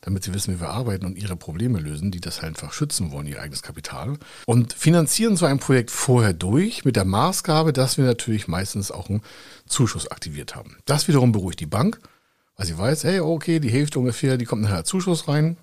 damit 0.00 0.24
sie 0.24 0.34
wissen, 0.34 0.54
wie 0.54 0.60
wir 0.60 0.70
arbeiten 0.70 1.06
und 1.06 1.16
ihre 1.16 1.36
Probleme 1.36 1.78
lösen, 1.78 2.10
die 2.10 2.20
das 2.20 2.40
einfach 2.40 2.72
schützen 2.72 3.12
wollen, 3.12 3.26
ihr 3.26 3.40
eigenes 3.40 3.62
Kapital. 3.62 4.18
Und 4.46 4.72
finanzieren 4.72 5.36
so 5.36 5.46
ein 5.46 5.60
Projekt 5.60 5.90
vorher 5.90 6.32
durch 6.32 6.84
mit 6.84 6.96
der 6.96 7.04
Maßgabe, 7.04 7.72
dass 7.72 7.98
wir 7.98 8.04
natürlich 8.04 8.48
meistens 8.48 8.90
auch 8.90 9.08
einen 9.08 9.22
Zuschuss 9.66 10.08
aktiviert 10.08 10.56
haben. 10.56 10.76
Das 10.86 11.06
wiederum 11.06 11.30
beruhigt 11.30 11.60
die 11.60 11.66
Bank, 11.66 12.00
weil 12.56 12.66
sie 12.66 12.76
weiß, 12.76 13.04
hey, 13.04 13.20
okay, 13.20 13.60
die 13.60 13.70
Hälfte 13.70 13.98
ungefähr, 13.98 14.38
die 14.38 14.44
kommt 14.44 14.62
nachher 14.62 14.84
Zuschuss 14.84 15.28
rein. 15.28 15.56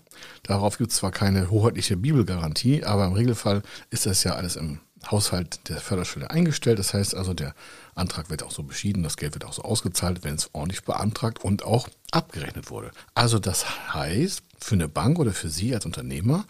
Darauf 0.43 0.77
gibt 0.77 0.91
es 0.91 0.97
zwar 0.97 1.11
keine 1.11 1.49
hoheitliche 1.49 1.97
Bibelgarantie, 1.97 2.83
aber 2.83 3.07
im 3.07 3.13
Regelfall 3.13 3.61
ist 3.89 4.05
das 4.05 4.23
ja 4.23 4.35
alles 4.35 4.55
im 4.55 4.79
Haushalt 5.09 5.69
der 5.69 5.77
Förderstelle 5.77 6.29
eingestellt. 6.29 6.79
Das 6.79 6.93
heißt 6.93 7.15
also, 7.15 7.33
der 7.33 7.53
Antrag 7.95 8.29
wird 8.29 8.43
auch 8.43 8.51
so 8.51 8.63
beschieden, 8.63 9.03
das 9.03 9.17
Geld 9.17 9.33
wird 9.33 9.45
auch 9.45 9.53
so 9.53 9.63
ausgezahlt, 9.63 10.23
wenn 10.23 10.35
es 10.35 10.49
ordentlich 10.53 10.83
beantragt 10.83 11.43
und 11.43 11.63
auch 11.63 11.89
abgerechnet 12.11 12.69
wurde. 12.69 12.91
Also 13.13 13.39
das 13.39 13.93
heißt, 13.93 14.43
für 14.59 14.75
eine 14.75 14.87
Bank 14.87 15.19
oder 15.19 15.31
für 15.31 15.49
Sie 15.49 15.73
als 15.73 15.85
Unternehmer 15.85 16.45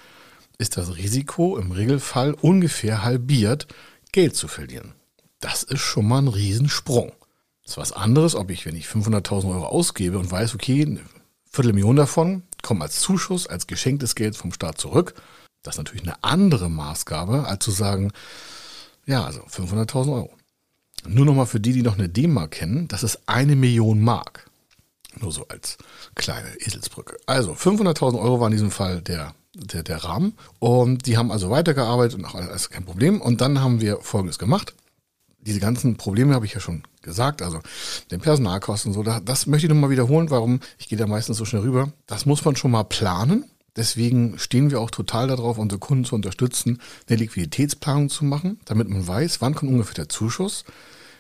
ist 0.58 0.78
das 0.78 0.98
Risiko 0.98 1.58
im 1.58 1.72
Regelfall 1.72 2.34
ungefähr 2.34 3.04
halbiert, 3.04 3.68
Geld 4.12 4.36
zu 4.36 4.48
verlieren. 4.48 4.94
Das 5.40 5.64
ist 5.64 5.82
schon 5.82 6.08
mal 6.08 6.22
ein 6.22 6.28
Riesensprung. 6.28 7.14
Das 7.64 7.74
ist 7.74 7.78
was 7.78 7.92
anderes, 7.92 8.36
ob 8.36 8.50
ich, 8.50 8.66
wenn 8.66 8.76
ich 8.76 8.88
500.000 8.88 9.50
Euro 9.50 9.68
ausgebe 9.68 10.18
und 10.18 10.30
weiß, 10.30 10.56
okay, 10.56 10.82
eine 10.82 11.02
Viertelmillion 11.52 11.96
davon 11.96 12.44
kommen 12.62 12.82
als 12.82 13.00
Zuschuss, 13.00 13.48
als 13.48 13.68
geschenktes 13.68 14.16
Geld 14.16 14.36
vom 14.36 14.52
Staat 14.52 14.80
zurück, 14.80 15.14
das 15.64 15.76
ist 15.76 15.80
natürlich 15.80 16.04
eine 16.04 16.24
andere 16.24 16.70
Maßgabe, 16.70 17.46
als 17.46 17.64
zu 17.64 17.72
sagen, 17.72 18.12
ja, 19.06 19.26
also 19.26 19.42
500.000 19.42 20.14
Euro. 20.14 20.32
Nur 21.08 21.26
nochmal 21.26 21.46
für 21.46 21.60
die, 21.60 21.74
die 21.74 21.82
noch 21.82 21.98
eine 21.98 22.10
D-Mark 22.10 22.52
kennen, 22.52 22.88
das 22.88 23.04
ist 23.04 23.22
eine 23.26 23.56
Million 23.56 24.02
Mark. 24.02 24.50
Nur 25.20 25.32
so 25.32 25.48
als 25.48 25.78
kleine 26.16 26.50
Eselsbrücke. 26.60 27.18
Also 27.26 27.54
500.000 27.54 28.20
Euro 28.20 28.40
war 28.40 28.48
in 28.48 28.54
diesem 28.54 28.72
Fall 28.72 29.02
der, 29.02 29.34
der, 29.54 29.84
der 29.84 30.04
Rahmen. 30.04 30.34
Und 30.60 31.08
die 31.08 31.18
haben 31.18 31.32
also 31.32 31.50
weitergearbeitet 31.50 32.20
und 32.20 32.26
auch 32.26 32.36
alles 32.36 32.70
kein 32.70 32.86
Problem. 32.86 33.20
Und 33.20 33.42
dann 33.42 33.62
haben 33.62 33.82
wir 33.82 33.98
Folgendes 34.02 34.38
gemacht. 34.38 34.74
diese 35.40 35.60
ganzen 35.60 35.98
Probleme 35.98 36.36
habe 36.36 36.46
ich 36.46 36.54
ja 36.54 36.60
schon 36.60 36.84
gesagt, 37.02 37.42
also 37.42 37.60
den 38.12 38.20
Personalkosten 38.20 38.94
so, 38.94 39.04
das 39.04 39.48
möchte 39.48 39.68
ich 39.68 39.74
nochmal 39.74 39.90
wiederholen, 39.90 40.30
warum 40.30 40.60
ich 40.78 40.90
gehe 40.90 40.98
da 40.98 41.08
meistens 41.08 41.38
so 41.38 41.46
schnell 41.46 41.64
rüber. 41.64 41.92
Das 42.06 42.26
muss 42.26 42.44
man 42.46 42.56
schon 42.56 42.72
mal 42.72 42.84
planen. 42.84 43.46
Deswegen 43.76 44.38
stehen 44.40 44.72
wir 44.72 44.82
auch 44.82 44.92
total 44.92 45.28
darauf, 45.28 45.58
unsere 45.58 45.80
Kunden 45.80 46.06
zu 46.06 46.16
unterstützen, 46.16 46.82
eine 47.08 47.18
Liquiditätsplanung 47.18 48.10
zu 48.10 48.26
machen, 48.26 48.60
damit 48.66 48.90
man 48.90 49.08
weiß, 49.08 49.42
wann 49.42 49.56
kommt 49.56 49.72
ungefähr 49.72 49.96
der 49.96 50.10
Zuschuss, 50.10 50.66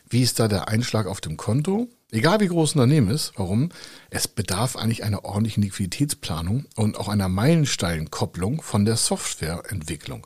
wie 0.10 0.24
ist 0.24 0.39
da 0.39 0.48
der 0.48 0.68
Einschlag 0.68 1.06
auf 1.06 1.22
dem 1.22 1.38
Konto, 1.38 1.88
egal 2.12 2.39
wie 2.39 2.48
groß 2.48 2.75
ein 2.75 2.79
Unternehmen 2.79 3.12
ist. 3.12 3.34
Warum? 3.36 3.70
Es 4.10 4.27
bedarf 4.27 4.75
eigentlich 4.75 5.03
einer 5.03 5.24
ordentlichen 5.24 5.63
Liquiditätsplanung 5.63 6.65
und 6.75 6.98
auch 6.98 7.08
einer 7.08 7.29
Meilensteinkopplung 7.29 8.62
von 8.62 8.86
der 8.86 8.98
Softwareentwicklung. 8.98 10.25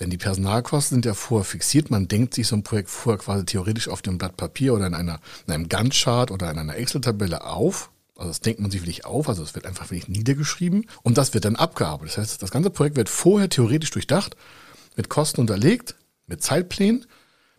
Denn 0.00 0.10
die 0.10 0.18
Personalkosten 0.18 0.96
sind 0.96 1.06
ja 1.06 1.14
vorher 1.14 1.44
fixiert. 1.44 1.90
Man 1.90 2.08
denkt 2.08 2.34
sich 2.34 2.48
so 2.48 2.56
ein 2.56 2.62
Projekt 2.62 2.90
vorher 2.90 3.18
quasi 3.18 3.46
theoretisch 3.46 3.88
auf 3.88 4.02
dem 4.02 4.18
Blatt 4.18 4.36
Papier 4.36 4.74
oder 4.74 4.86
in, 4.86 4.94
einer, 4.94 5.20
in 5.46 5.54
einem 5.54 5.68
Gantt-Chart 5.68 6.30
oder 6.30 6.50
in 6.50 6.58
einer 6.58 6.76
Excel-Tabelle 6.76 7.44
auf. 7.44 7.90
Also 8.16 8.30
das 8.30 8.40
denkt 8.40 8.60
man 8.60 8.70
sich 8.70 8.80
wirklich 8.80 9.04
auf, 9.04 9.28
also 9.28 9.42
es 9.42 9.54
wird 9.54 9.66
einfach 9.66 9.90
wirklich 9.90 10.08
niedergeschrieben 10.08 10.86
und 11.02 11.18
das 11.18 11.34
wird 11.34 11.44
dann 11.44 11.56
abgearbeitet. 11.56 12.16
Das 12.16 12.18
heißt, 12.18 12.42
das 12.42 12.50
ganze 12.50 12.70
Projekt 12.70 12.96
wird 12.96 13.10
vorher 13.10 13.50
theoretisch 13.50 13.90
durchdacht, 13.90 14.36
mit 14.96 15.10
Kosten 15.10 15.42
unterlegt, 15.42 15.96
mit 16.26 16.42
Zeitplänen, 16.42 17.06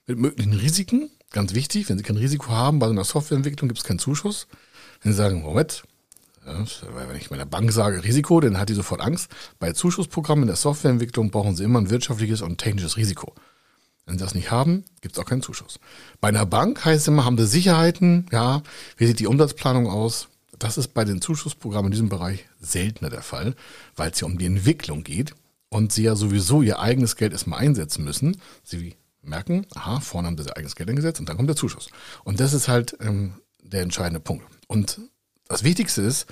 mit 0.08 0.18
möglichen 0.18 0.54
Risiken. 0.54 1.12
Ganz 1.32 1.54
wichtig, 1.54 1.90
wenn 1.90 1.98
Sie 1.98 2.04
kein 2.04 2.18
Risiko 2.18 2.50
haben 2.50 2.80
bei 2.80 2.88
so 2.88 2.94
einer 2.94 3.04
Softwareentwicklung, 3.04 3.68
gibt 3.68 3.80
es 3.80 3.86
keinen 3.86 4.00
Zuschuss. 4.00 4.48
Wenn 5.04 5.12
Sie 5.12 5.18
sagen, 5.18 5.44
Moment, 5.44 5.84
wenn 6.48 7.18
ich 7.18 7.30
meiner 7.30 7.46
Bank 7.46 7.72
sage 7.72 8.04
Risiko, 8.04 8.40
dann 8.40 8.58
hat 8.58 8.70
die 8.70 8.74
sofort 8.74 9.02
Angst. 9.02 9.30
Bei 9.60 9.74
Zuschussprogrammen 9.74 10.44
in 10.44 10.48
der 10.48 10.56
Softwareentwicklung 10.56 11.30
brauchen 11.30 11.56
sie 11.56 11.66
immer 11.66 11.80
ein 11.80 11.90
wirtschaftliches 11.90 12.42
und 12.42 12.58
technisches 12.58 12.98
Risiko. 12.98 13.36
Wenn 14.06 14.18
sie 14.18 14.24
das 14.24 14.34
nicht 14.34 14.50
haben, 14.50 14.86
gibt 15.02 15.18
es 15.18 15.22
auch 15.22 15.28
keinen 15.28 15.42
Zuschuss. 15.42 15.80
Bei 16.22 16.30
einer 16.30 16.46
Bank 16.46 16.86
heißt 16.86 17.02
es 17.02 17.08
immer, 17.10 17.26
haben 17.26 17.38
sie 17.38 17.46
Sicherheiten, 17.46 18.28
ja, 18.32 18.64
wie 18.96 19.06
sieht 19.06 19.20
die 19.20 19.28
Umsatzplanung 19.28 19.88
aus? 19.88 20.30
Das 20.60 20.78
ist 20.78 20.94
bei 20.94 21.06
den 21.06 21.22
Zuschussprogrammen 21.22 21.88
in 21.88 21.92
diesem 21.92 22.10
Bereich 22.10 22.48
seltener 22.60 23.10
der 23.10 23.22
Fall, 23.22 23.56
weil 23.96 24.12
es 24.12 24.20
ja 24.20 24.28
um 24.28 24.38
die 24.38 24.46
Entwicklung 24.46 25.04
geht 25.04 25.34
und 25.70 25.92
sie 25.92 26.04
ja 26.04 26.16
sowieso 26.16 26.62
ihr 26.62 26.80
eigenes 26.80 27.16
Geld 27.16 27.34
erstmal 27.34 27.60
einsetzen 27.60 28.04
müssen. 28.04 28.38
Sie 28.64 28.96
merken, 29.22 29.68
aha, 29.76 30.00
vorne 30.00 30.28
haben 30.28 30.38
sie 30.38 30.46
ihr 30.46 30.58
eigenes 30.58 30.76
Geld 30.76 30.90
eingesetzt 30.90 31.20
und 31.20 31.30
dann 31.30 31.38
kommt 31.38 31.50
der 31.50 31.56
Zuschuss. 31.56 31.90
Und 32.24 32.40
das 32.40 32.54
ist 32.54 32.68
halt 32.68 32.98
ähm, 33.02 33.34
der 33.62 33.82
entscheidende 33.82 34.20
Punkt. 34.20 34.46
Und 34.68 35.00
das 35.48 35.64
Wichtigste 35.64 36.02
ist, 36.02 36.28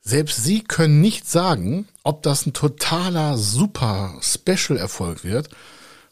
selbst 0.00 0.42
Sie 0.44 0.62
können 0.62 1.00
nicht 1.00 1.28
sagen, 1.28 1.88
ob 2.02 2.22
das 2.22 2.46
ein 2.46 2.52
totaler 2.52 3.36
super 3.36 4.16
Special-Erfolg 4.22 5.24
wird. 5.24 5.50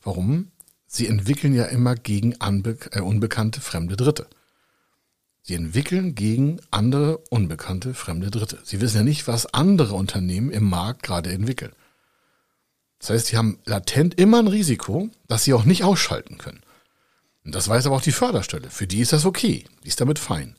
Warum? 0.02 0.50
Sie 0.86 1.06
entwickeln 1.06 1.54
ja 1.54 1.64
immer 1.64 1.94
gegen 1.94 2.32
äh, 2.32 3.00
unbekannte 3.00 3.60
fremde 3.60 3.96
Dritte. 3.96 4.26
Sie 5.46 5.54
entwickeln 5.54 6.16
gegen 6.16 6.58
andere 6.72 7.18
unbekannte 7.30 7.94
fremde 7.94 8.32
Dritte. 8.32 8.58
Sie 8.64 8.80
wissen 8.80 8.96
ja 8.96 9.02
nicht, 9.04 9.28
was 9.28 9.54
andere 9.54 9.94
Unternehmen 9.94 10.50
im 10.50 10.68
Markt 10.68 11.04
gerade 11.04 11.30
entwickeln. 11.30 11.70
Das 12.98 13.10
heißt, 13.10 13.26
sie 13.26 13.36
haben 13.36 13.60
latent 13.64 14.18
immer 14.18 14.40
ein 14.40 14.48
Risiko, 14.48 15.08
das 15.28 15.44
sie 15.44 15.54
auch 15.54 15.62
nicht 15.62 15.84
ausschalten 15.84 16.38
können. 16.38 16.62
Und 17.44 17.54
das 17.54 17.68
weiß 17.68 17.86
aber 17.86 17.94
auch 17.94 18.02
die 18.02 18.10
Förderstelle. 18.10 18.70
Für 18.70 18.88
die 18.88 18.98
ist 18.98 19.12
das 19.12 19.24
okay. 19.24 19.64
Die 19.84 19.88
ist 19.88 20.00
damit 20.00 20.18
fein. 20.18 20.56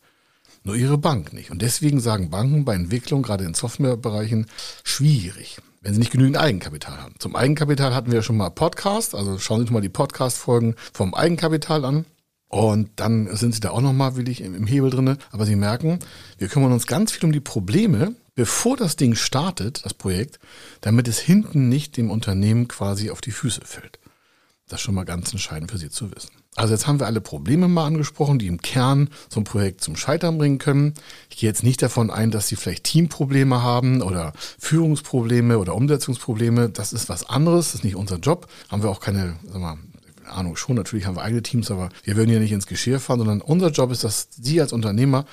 Nur 0.64 0.78
ihre 0.78 0.98
Bank 0.98 1.34
nicht. 1.34 1.52
Und 1.52 1.62
deswegen 1.62 2.00
sagen 2.00 2.30
Banken 2.30 2.64
bei 2.64 2.74
Entwicklung, 2.74 3.24
gerade 3.24 3.44
in 3.44 3.56
Softwarebereichen, 3.56 4.46
schwierig, 4.86 5.58
wenn 5.82 5.96
sie 5.96 6.00
nicht 6.00 6.14
genügend 6.14 6.38
Eigenkapital 6.38 7.02
haben. 7.02 7.16
Zum 7.20 7.36
Eigenkapital 7.36 7.94
hatten 7.94 8.12
wir 8.12 8.20
ja 8.20 8.24
schon 8.24 8.38
mal 8.38 8.52
Podcast, 8.52 9.16
also 9.16 9.38
schauen 9.38 9.60
Sie 9.60 9.64
sich 9.64 9.72
mal 9.72 9.82
die 9.82 9.90
Podcast-Folgen 9.90 10.76
vom 10.94 11.14
Eigenkapital 11.14 11.84
an. 11.84 12.06
Und 12.50 12.90
dann 12.96 13.36
sind 13.36 13.54
Sie 13.54 13.60
da 13.60 13.72
auch 13.72 13.82
nochmal 13.82 14.16
willig 14.16 14.42
im, 14.42 14.56
im 14.56 14.68
Hebel 14.68 14.90
drinne. 14.90 15.18
Aber 15.32 15.46
Sie 15.46 15.56
merken, 15.56 16.00
wir 16.38 16.48
kümmern 16.48 16.72
uns 16.72 16.88
ganz 16.88 17.12
viel 17.12 17.26
um 17.26 17.32
die 17.32 17.40
Probleme, 17.40 18.16
bevor 18.36 18.78
das 18.78 18.96
Ding 18.96 19.16
startet, 19.16 19.84
das 19.84 19.94
Projekt, 19.94 20.40
damit 20.82 21.08
es 21.08 21.20
hinten 21.20 21.68
nicht 21.68 21.98
dem 21.98 22.10
Unternehmen 22.10 22.68
quasi 22.68 23.10
auf 23.10 23.20
die 23.20 23.32
Füße 23.32 23.62
fällt. 23.66 24.00
Das 24.70 24.80
ist 24.80 24.84
schon 24.84 24.96
mal 24.96 25.06
ganz 25.06 25.32
entscheidend 25.32 25.72
für 25.72 25.78
Sie 25.78 25.90
zu 25.90 26.12
wissen. 26.12 26.32
Also 26.56 26.74
jetzt 26.74 26.88
haben 26.88 27.00
wir 27.00 27.06
alle 27.06 27.22
Probleme 27.22 27.68
mal 27.68 27.86
angesprochen, 27.86 28.40
die 28.40 28.48
im 28.48 28.62
Kern 28.62 29.10
so 29.30 29.40
ein 29.40 29.44
Projekt 29.44 29.82
zum 29.82 29.96
Scheitern 29.96 30.38
bringen 30.40 30.58
können. 30.58 30.96
Ich 31.30 31.38
gehe 31.38 31.48
jetzt 31.48 31.64
nicht 31.64 31.82
davon 31.82 32.10
ein, 32.10 32.32
dass 32.32 32.48
Sie 32.48 32.56
vielleicht 32.56 32.84
Teamprobleme 32.84 33.62
haben 33.62 34.02
oder 34.02 34.34
Führungsprobleme 34.58 35.60
oder 35.60 35.76
Umsetzungsprobleme. 35.76 36.70
Das 36.70 36.94
ist 36.94 37.10
was 37.10 37.30
anderes, 37.30 37.68
das 37.68 37.76
ist 37.76 37.84
nicht 37.84 37.96
unser 37.96 38.18
Job. 38.18 38.48
Haben 38.70 38.82
wir 38.82 38.90
auch 38.90 39.00
keine, 39.00 39.36
sag 39.46 39.62
mal, 39.62 39.78
Ahnung 40.30 40.56
schon, 40.56 40.76
natürlich 40.76 41.06
haben 41.06 41.16
wir 41.16 41.24
eigene 41.24 41.44
Teams, 41.44 41.72
aber 41.72 41.90
wir 42.04 42.16
würden 42.16 42.32
ja 42.32 42.40
nicht 42.40 42.52
ins 42.52 42.68
Geschirr 42.68 43.00
fahren, 43.00 43.20
sondern 43.20 43.42
unser 43.42 43.70
Job 43.70 43.92
ist, 43.92 44.04
dass 44.04 44.30
Sie 44.32 44.60
als 44.62 44.74
Unternehmer 44.74 45.26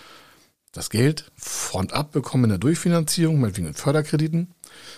das 0.75 0.91
Geld 0.91 1.31
front 1.37 1.93
ab 1.93 2.13
bekommen 2.13 2.45
in 2.45 2.51
der 2.51 2.59
Durchfinanzierung, 2.59 3.41
meinetwegen 3.41 3.69
in 3.69 3.75
Förderkrediten 3.75 4.55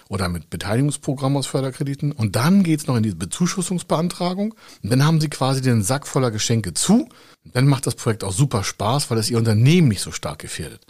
oder 0.09 0.29
mit 0.29 0.49
Beteiligungsprogrammen 0.49 1.37
aus 1.37 1.47
Förderkrediten. 1.47 2.13
Und 2.13 2.35
dann 2.35 2.63
geht's 2.63 2.87
noch 2.87 2.97
in 2.97 3.03
die 3.03 3.15
Bezuschussungsbeantragung. 3.15 4.55
Und 4.83 4.91
dann 4.91 5.05
haben 5.05 5.21
sie 5.21 5.29
quasi 5.29 5.61
den 5.61 5.83
Sack 5.83 6.07
voller 6.07 6.31
Geschenke 6.31 6.73
zu. 6.73 7.09
Und 7.45 7.55
dann 7.55 7.67
macht 7.67 7.87
das 7.87 7.95
Projekt 7.95 8.25
auch 8.25 8.33
super 8.33 8.65
Spaß, 8.65 9.11
weil 9.11 9.19
es 9.19 9.31
ihr 9.31 9.39
Unternehmen 9.39 9.89
nicht 9.89 10.01
so 10.01 10.13
stark 10.13 10.39
gefährdet. 10.39 10.87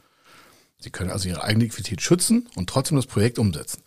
Sie 0.79 0.91
können 0.91 1.11
also 1.11 1.29
ihre 1.29 1.43
eigene 1.43 1.65
Liquidität 1.65 2.01
schützen 2.01 2.49
und 2.55 2.69
trotzdem 2.69 2.97
das 2.97 3.07
Projekt 3.07 3.39
umsetzen. 3.39 3.83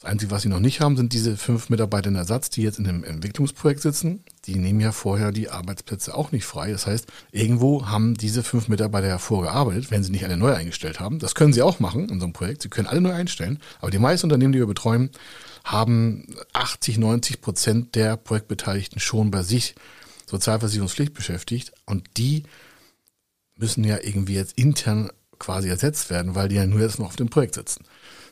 Das 0.00 0.12
Einzige, 0.12 0.30
was 0.30 0.42
sie 0.42 0.48
noch 0.48 0.60
nicht 0.60 0.80
haben, 0.80 0.96
sind 0.96 1.12
diese 1.12 1.36
fünf 1.36 1.70
Mitarbeiter 1.70 2.08
in 2.08 2.14
Ersatz, 2.14 2.50
die 2.50 2.62
jetzt 2.62 2.78
in 2.78 2.86
einem 2.86 3.02
Entwicklungsprojekt 3.02 3.80
sitzen. 3.80 4.22
Die 4.44 4.54
nehmen 4.54 4.78
ja 4.78 4.92
vorher 4.92 5.32
die 5.32 5.50
Arbeitsplätze 5.50 6.14
auch 6.14 6.30
nicht 6.30 6.44
frei. 6.44 6.70
Das 6.70 6.86
heißt, 6.86 7.06
irgendwo 7.32 7.88
haben 7.88 8.14
diese 8.14 8.44
fünf 8.44 8.68
Mitarbeiter 8.68 9.08
ja 9.08 9.18
vorgearbeitet, 9.18 9.90
wenn 9.90 10.04
sie 10.04 10.12
nicht 10.12 10.24
alle 10.24 10.36
neu 10.36 10.54
eingestellt 10.54 11.00
haben. 11.00 11.18
Das 11.18 11.34
können 11.34 11.52
sie 11.52 11.62
auch 11.62 11.80
machen 11.80 12.08
in 12.10 12.20
so 12.20 12.26
einem 12.26 12.32
Projekt. 12.32 12.62
Sie 12.62 12.68
können 12.68 12.86
alle 12.86 13.00
neu 13.00 13.12
einstellen. 13.12 13.58
Aber 13.80 13.90
die 13.90 13.98
meisten 13.98 14.26
Unternehmen, 14.26 14.52
die 14.52 14.60
wir 14.60 14.68
betreuen, 14.68 15.10
haben 15.64 16.28
80, 16.52 16.98
90 16.98 17.40
Prozent 17.40 17.96
der 17.96 18.16
Projektbeteiligten 18.16 19.00
schon 19.00 19.32
bei 19.32 19.42
sich 19.42 19.74
Sozialversicherungspflicht 20.26 21.12
beschäftigt. 21.12 21.72
Und 21.86 22.06
die 22.16 22.44
müssen 23.56 23.82
ja 23.82 23.98
irgendwie 24.00 24.34
jetzt 24.34 24.56
intern 24.56 25.10
quasi 25.40 25.68
ersetzt 25.68 26.08
werden, 26.08 26.36
weil 26.36 26.48
die 26.48 26.56
ja 26.56 26.66
nur 26.66 26.80
jetzt 26.80 27.00
noch 27.00 27.06
auf 27.06 27.16
dem 27.16 27.30
Projekt 27.30 27.54
sitzen. 27.54 27.84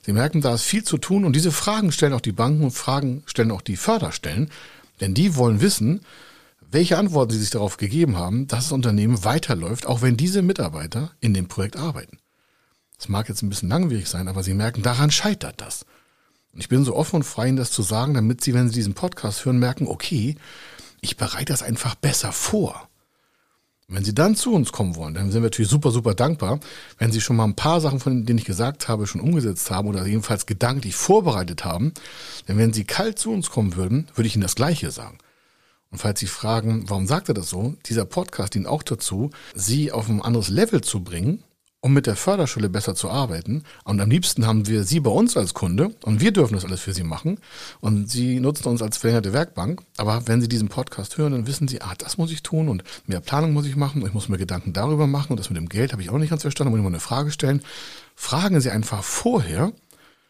Sie 0.06 0.12
merken, 0.12 0.40
da 0.40 0.54
ist 0.54 0.62
viel 0.62 0.84
zu 0.84 0.98
tun 0.98 1.24
und 1.24 1.34
diese 1.34 1.50
Fragen 1.50 1.90
stellen 1.90 2.12
auch 2.12 2.20
die 2.20 2.30
Banken 2.30 2.62
und 2.62 2.70
Fragen 2.70 3.24
stellen 3.26 3.50
auch 3.50 3.60
die 3.60 3.74
Förderstellen, 3.76 4.52
denn 5.00 5.14
die 5.14 5.34
wollen 5.34 5.60
wissen, 5.60 6.02
welche 6.70 6.96
Antworten 6.96 7.32
sie 7.32 7.40
sich 7.40 7.50
darauf 7.50 7.76
gegeben 7.76 8.16
haben, 8.16 8.46
dass 8.46 8.66
das 8.66 8.72
Unternehmen 8.72 9.24
weiterläuft, 9.24 9.84
auch 9.84 10.02
wenn 10.02 10.16
diese 10.16 10.42
Mitarbeiter 10.42 11.10
in 11.18 11.34
dem 11.34 11.48
Projekt 11.48 11.76
arbeiten. 11.76 12.18
Das 12.96 13.08
mag 13.08 13.28
jetzt 13.28 13.42
ein 13.42 13.48
bisschen 13.48 13.68
langwierig 13.68 14.06
sein, 14.06 14.28
aber 14.28 14.44
sie 14.44 14.54
merken, 14.54 14.82
daran 14.82 15.10
scheitert 15.10 15.60
das. 15.60 15.84
Und 16.52 16.60
ich 16.60 16.68
bin 16.68 16.84
so 16.84 16.94
offen 16.94 17.16
und 17.16 17.22
frei, 17.24 17.48
Ihnen 17.48 17.56
das 17.56 17.72
zu 17.72 17.82
sagen, 17.82 18.14
damit 18.14 18.44
Sie, 18.44 18.54
wenn 18.54 18.68
Sie 18.68 18.76
diesen 18.76 18.94
Podcast 18.94 19.44
hören, 19.44 19.58
merken, 19.58 19.88
okay, 19.88 20.36
ich 21.00 21.16
bereite 21.16 21.52
das 21.52 21.64
einfach 21.64 21.96
besser 21.96 22.30
vor. 22.30 22.88
Wenn 23.88 24.04
Sie 24.04 24.14
dann 24.14 24.34
zu 24.34 24.52
uns 24.52 24.72
kommen 24.72 24.96
wollen, 24.96 25.14
dann 25.14 25.30
sind 25.30 25.42
wir 25.42 25.46
natürlich 25.46 25.70
super, 25.70 25.92
super 25.92 26.14
dankbar. 26.14 26.58
Wenn 26.98 27.12
Sie 27.12 27.20
schon 27.20 27.36
mal 27.36 27.44
ein 27.44 27.54
paar 27.54 27.80
Sachen, 27.80 28.00
von 28.00 28.26
denen 28.26 28.38
ich 28.38 28.44
gesagt 28.44 28.88
habe, 28.88 29.06
schon 29.06 29.20
umgesetzt 29.20 29.70
haben 29.70 29.86
oder 29.86 30.04
jedenfalls 30.04 30.46
gedanklich 30.46 30.96
vorbereitet 30.96 31.64
haben, 31.64 31.92
denn 32.48 32.58
wenn 32.58 32.72
Sie 32.72 32.84
kalt 32.84 33.18
zu 33.20 33.30
uns 33.32 33.48
kommen 33.48 33.76
würden, 33.76 34.08
würde 34.16 34.26
ich 34.26 34.34
Ihnen 34.34 34.42
das 34.42 34.56
Gleiche 34.56 34.90
sagen. 34.90 35.18
Und 35.92 35.98
falls 35.98 36.18
Sie 36.18 36.26
fragen, 36.26 36.84
warum 36.88 37.06
sagt 37.06 37.28
er 37.28 37.34
das 37.34 37.48
so, 37.48 37.76
dieser 37.86 38.04
Podcast 38.04 38.54
dient 38.54 38.66
auch 38.66 38.82
dazu, 38.82 39.30
Sie 39.54 39.92
auf 39.92 40.08
ein 40.08 40.20
anderes 40.20 40.48
Level 40.48 40.80
zu 40.80 41.04
bringen, 41.04 41.44
um 41.80 41.92
mit 41.92 42.06
der 42.06 42.16
Förderschule 42.16 42.68
besser 42.68 42.94
zu 42.94 43.10
arbeiten. 43.10 43.62
Und 43.84 44.00
am 44.00 44.10
liebsten 44.10 44.46
haben 44.46 44.66
wir 44.66 44.84
Sie 44.84 45.00
bei 45.00 45.10
uns 45.10 45.36
als 45.36 45.54
Kunde 45.54 45.94
und 46.02 46.20
wir 46.20 46.32
dürfen 46.32 46.54
das 46.54 46.64
alles 46.64 46.80
für 46.80 46.92
Sie 46.92 47.04
machen. 47.04 47.38
Und 47.80 48.10
Sie 48.10 48.40
nutzen 48.40 48.68
uns 48.68 48.82
als 48.82 48.96
verlängerte 48.96 49.32
Werkbank. 49.32 49.82
Aber 49.96 50.26
wenn 50.26 50.40
Sie 50.40 50.48
diesen 50.48 50.68
Podcast 50.68 51.18
hören, 51.18 51.32
dann 51.32 51.46
wissen 51.46 51.68
Sie, 51.68 51.82
ah, 51.82 51.94
das 51.96 52.18
muss 52.18 52.32
ich 52.32 52.42
tun 52.42 52.68
und 52.68 52.82
mehr 53.06 53.20
Planung 53.20 53.52
muss 53.52 53.66
ich 53.66 53.76
machen. 53.76 54.02
Und 54.02 54.08
ich 54.08 54.14
muss 54.14 54.28
mir 54.28 54.38
Gedanken 54.38 54.72
darüber 54.72 55.06
machen. 55.06 55.32
Und 55.32 55.38
das 55.38 55.50
mit 55.50 55.58
dem 55.58 55.68
Geld 55.68 55.92
habe 55.92 56.02
ich 56.02 56.10
auch 56.10 56.18
nicht 56.18 56.30
ganz 56.30 56.42
verstanden. 56.42 56.70
Muss 56.70 56.78
ich 56.78 56.84
mal 56.84 56.88
eine 56.88 57.00
Frage 57.00 57.30
stellen. 57.30 57.62
Fragen 58.14 58.60
Sie 58.60 58.70
einfach 58.70 59.04
vorher, 59.04 59.72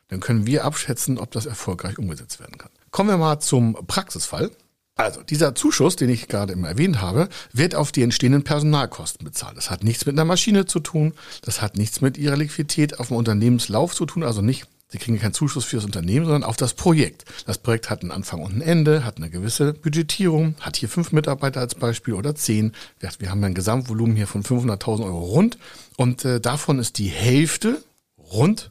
dann 0.08 0.20
können 0.20 0.46
wir 0.46 0.64
abschätzen, 0.64 1.18
ob 1.18 1.30
das 1.30 1.46
erfolgreich 1.46 1.98
umgesetzt 1.98 2.38
werden 2.40 2.58
kann. 2.58 2.70
Kommen 2.90 3.10
wir 3.10 3.16
mal 3.16 3.40
zum 3.40 3.74
Praxisfall. 3.86 4.50
Also, 4.98 5.22
dieser 5.22 5.54
Zuschuss, 5.54 5.96
den 5.96 6.08
ich 6.08 6.26
gerade 6.26 6.54
immer 6.54 6.68
erwähnt 6.68 7.02
habe, 7.02 7.28
wird 7.52 7.74
auf 7.74 7.92
die 7.92 8.02
entstehenden 8.02 8.44
Personalkosten 8.44 9.26
bezahlt. 9.26 9.56
Das 9.56 9.70
hat 9.70 9.84
nichts 9.84 10.06
mit 10.06 10.14
einer 10.14 10.24
Maschine 10.24 10.64
zu 10.64 10.80
tun, 10.80 11.12
das 11.42 11.60
hat 11.60 11.76
nichts 11.76 12.00
mit 12.00 12.16
ihrer 12.16 12.36
Liquidität 12.36 12.98
auf 12.98 13.08
dem 13.08 13.18
Unternehmenslauf 13.18 13.94
zu 13.94 14.06
tun, 14.06 14.24
also 14.24 14.40
nicht 14.40 14.66
Sie 14.88 14.98
kriegen 14.98 15.18
keinen 15.18 15.34
Zuschuss 15.34 15.64
für 15.64 15.76
das 15.76 15.84
Unternehmen, 15.84 16.26
sondern 16.26 16.44
auf 16.44 16.56
das 16.56 16.74
Projekt. 16.74 17.24
Das 17.44 17.58
Projekt 17.58 17.90
hat 17.90 18.02
einen 18.02 18.12
Anfang 18.12 18.40
und 18.40 18.56
ein 18.56 18.60
Ende, 18.60 19.04
hat 19.04 19.16
eine 19.16 19.30
gewisse 19.30 19.72
Budgetierung, 19.72 20.54
hat 20.60 20.76
hier 20.76 20.88
fünf 20.88 21.10
Mitarbeiter 21.10 21.60
als 21.60 21.74
Beispiel 21.74 22.14
oder 22.14 22.36
zehn. 22.36 22.72
Wir 23.18 23.30
haben 23.30 23.42
ein 23.42 23.54
Gesamtvolumen 23.54 24.14
hier 24.14 24.28
von 24.28 24.44
500.000 24.44 25.04
Euro 25.04 25.24
rund 25.24 25.58
und 25.96 26.24
äh, 26.24 26.40
davon 26.40 26.78
ist 26.78 26.98
die 26.98 27.08
Hälfte 27.08 27.82
rund 28.16 28.70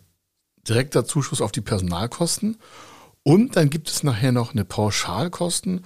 direkter 0.70 1.04
Zuschuss 1.04 1.42
auf 1.42 1.52
die 1.52 1.62
Personalkosten 1.62 2.58
und 3.28 3.56
dann 3.58 3.70
gibt 3.70 3.90
es 3.90 4.04
nachher 4.04 4.32
noch 4.32 4.54
eine 4.54 4.64
Pauschalkosten 4.64 5.84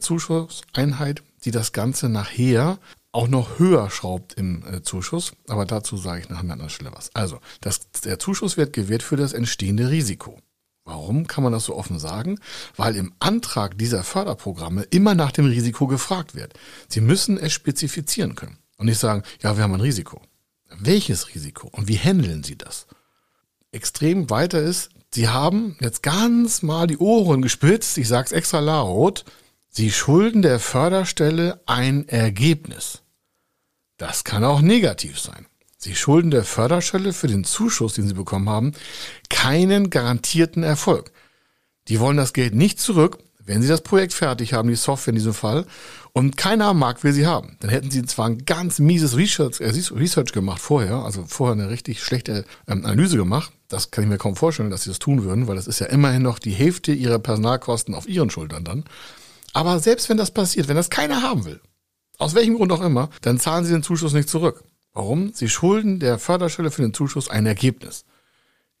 Zuschusseinheit, 0.00 1.22
die 1.44 1.50
das 1.50 1.72
Ganze 1.72 2.08
nachher 2.08 2.78
auch 3.12 3.28
noch 3.28 3.58
höher 3.58 3.90
schraubt 3.90 4.34
im 4.34 4.64
äh, 4.66 4.82
Zuschuss. 4.82 5.32
Aber 5.48 5.64
dazu 5.64 5.96
sage 5.96 6.20
ich 6.20 6.28
nachher 6.28 6.42
an 6.42 6.50
anderer 6.52 6.68
Stelle 6.68 6.92
was. 6.94 7.10
Also, 7.14 7.40
das, 7.60 7.90
der 8.04 8.18
Zuschuss 8.18 8.56
wird 8.56 8.72
gewährt 8.72 9.02
für 9.02 9.16
das 9.16 9.32
entstehende 9.32 9.90
Risiko. 9.90 10.38
Warum 10.84 11.26
kann 11.26 11.44
man 11.44 11.52
das 11.52 11.64
so 11.64 11.76
offen 11.76 11.98
sagen? 11.98 12.38
Weil 12.76 12.96
im 12.96 13.12
Antrag 13.18 13.76
dieser 13.76 14.04
Förderprogramme 14.04 14.84
immer 14.84 15.14
nach 15.14 15.32
dem 15.32 15.44
Risiko 15.44 15.86
gefragt 15.86 16.34
wird. 16.34 16.54
Sie 16.88 17.02
müssen 17.02 17.38
es 17.38 17.52
spezifizieren 17.52 18.34
können 18.34 18.58
und 18.78 18.86
nicht 18.86 18.98
sagen, 18.98 19.22
ja, 19.42 19.56
wir 19.56 19.64
haben 19.64 19.74
ein 19.74 19.80
Risiko. 19.80 20.22
Welches 20.78 21.34
Risiko 21.34 21.68
und 21.72 21.88
wie 21.88 21.98
handeln 21.98 22.42
Sie 22.42 22.56
das? 22.56 22.86
Extrem 23.70 24.30
weiter 24.30 24.62
ist, 24.62 24.90
Sie 25.12 25.28
haben 25.28 25.76
jetzt 25.80 26.02
ganz 26.02 26.62
mal 26.62 26.86
die 26.86 26.98
Ohren 26.98 27.42
gespitzt, 27.42 27.96
ich 27.98 28.08
sage 28.08 28.26
es 28.26 28.32
extra 28.32 28.60
laut, 28.60 29.24
Sie 29.68 29.92
schulden 29.92 30.42
der 30.42 30.58
Förderstelle 30.58 31.60
ein 31.66 32.08
Ergebnis. 32.08 33.02
Das 33.96 34.24
kann 34.24 34.44
auch 34.44 34.60
negativ 34.60 35.20
sein. 35.20 35.46
Sie 35.76 35.94
schulden 35.94 36.30
der 36.30 36.44
Förderstelle 36.44 37.12
für 37.12 37.28
den 37.28 37.44
Zuschuss, 37.44 37.94
den 37.94 38.08
Sie 38.08 38.14
bekommen 38.14 38.48
haben, 38.48 38.72
keinen 39.28 39.90
garantierten 39.90 40.62
Erfolg. 40.62 41.12
Die 41.86 42.00
wollen 42.00 42.16
das 42.16 42.32
Geld 42.32 42.54
nicht 42.54 42.80
zurück, 42.80 43.18
wenn 43.44 43.62
Sie 43.62 43.68
das 43.68 43.82
Projekt 43.82 44.12
fertig 44.12 44.52
haben, 44.52 44.68
die 44.68 44.74
Software 44.74 45.12
in 45.12 45.16
diesem 45.16 45.34
Fall, 45.34 45.66
und 46.12 46.36
keiner 46.36 46.66
am 46.66 46.80
Markt 46.80 47.04
will 47.04 47.12
sie 47.12 47.26
haben. 47.26 47.56
Dann 47.60 47.70
hätten 47.70 47.90
Sie 47.90 48.04
zwar 48.04 48.26
ein 48.26 48.44
ganz 48.44 48.80
mieses 48.80 49.16
Research, 49.16 49.60
äh, 49.60 49.70
Research 49.94 50.32
gemacht 50.32 50.60
vorher, 50.60 50.96
also 50.96 51.24
vorher 51.26 51.54
eine 51.54 51.70
richtig 51.70 52.02
schlechte 52.02 52.44
ähm, 52.66 52.84
Analyse 52.84 53.16
gemacht. 53.16 53.52
Das 53.68 53.90
kann 53.90 54.04
ich 54.04 54.10
mir 54.10 54.18
kaum 54.18 54.34
vorstellen, 54.34 54.70
dass 54.70 54.82
Sie 54.82 54.90
das 54.90 54.98
tun 54.98 55.22
würden, 55.22 55.46
weil 55.46 55.56
das 55.56 55.68
ist 55.68 55.78
ja 55.78 55.86
immerhin 55.86 56.22
noch 56.22 56.40
die 56.40 56.50
Hälfte 56.50 56.92
Ihrer 56.92 57.20
Personalkosten 57.20 57.94
auf 57.94 58.08
Ihren 58.08 58.30
Schultern 58.30 58.64
dann. 58.64 58.84
Aber 59.58 59.80
selbst 59.80 60.08
wenn 60.08 60.16
das 60.16 60.30
passiert, 60.30 60.68
wenn 60.68 60.76
das 60.76 60.88
keiner 60.88 61.20
haben 61.20 61.44
will, 61.44 61.60
aus 62.16 62.36
welchem 62.36 62.54
Grund 62.54 62.70
auch 62.70 62.80
immer, 62.80 63.10
dann 63.22 63.40
zahlen 63.40 63.64
Sie 63.64 63.72
den 63.72 63.82
Zuschuss 63.82 64.12
nicht 64.12 64.28
zurück. 64.28 64.62
Warum? 64.92 65.32
Sie 65.34 65.48
schulden 65.48 65.98
der 65.98 66.20
Förderstelle 66.20 66.70
für 66.70 66.82
den 66.82 66.94
Zuschuss 66.94 67.28
ein 67.28 67.44
Ergebnis. 67.44 68.04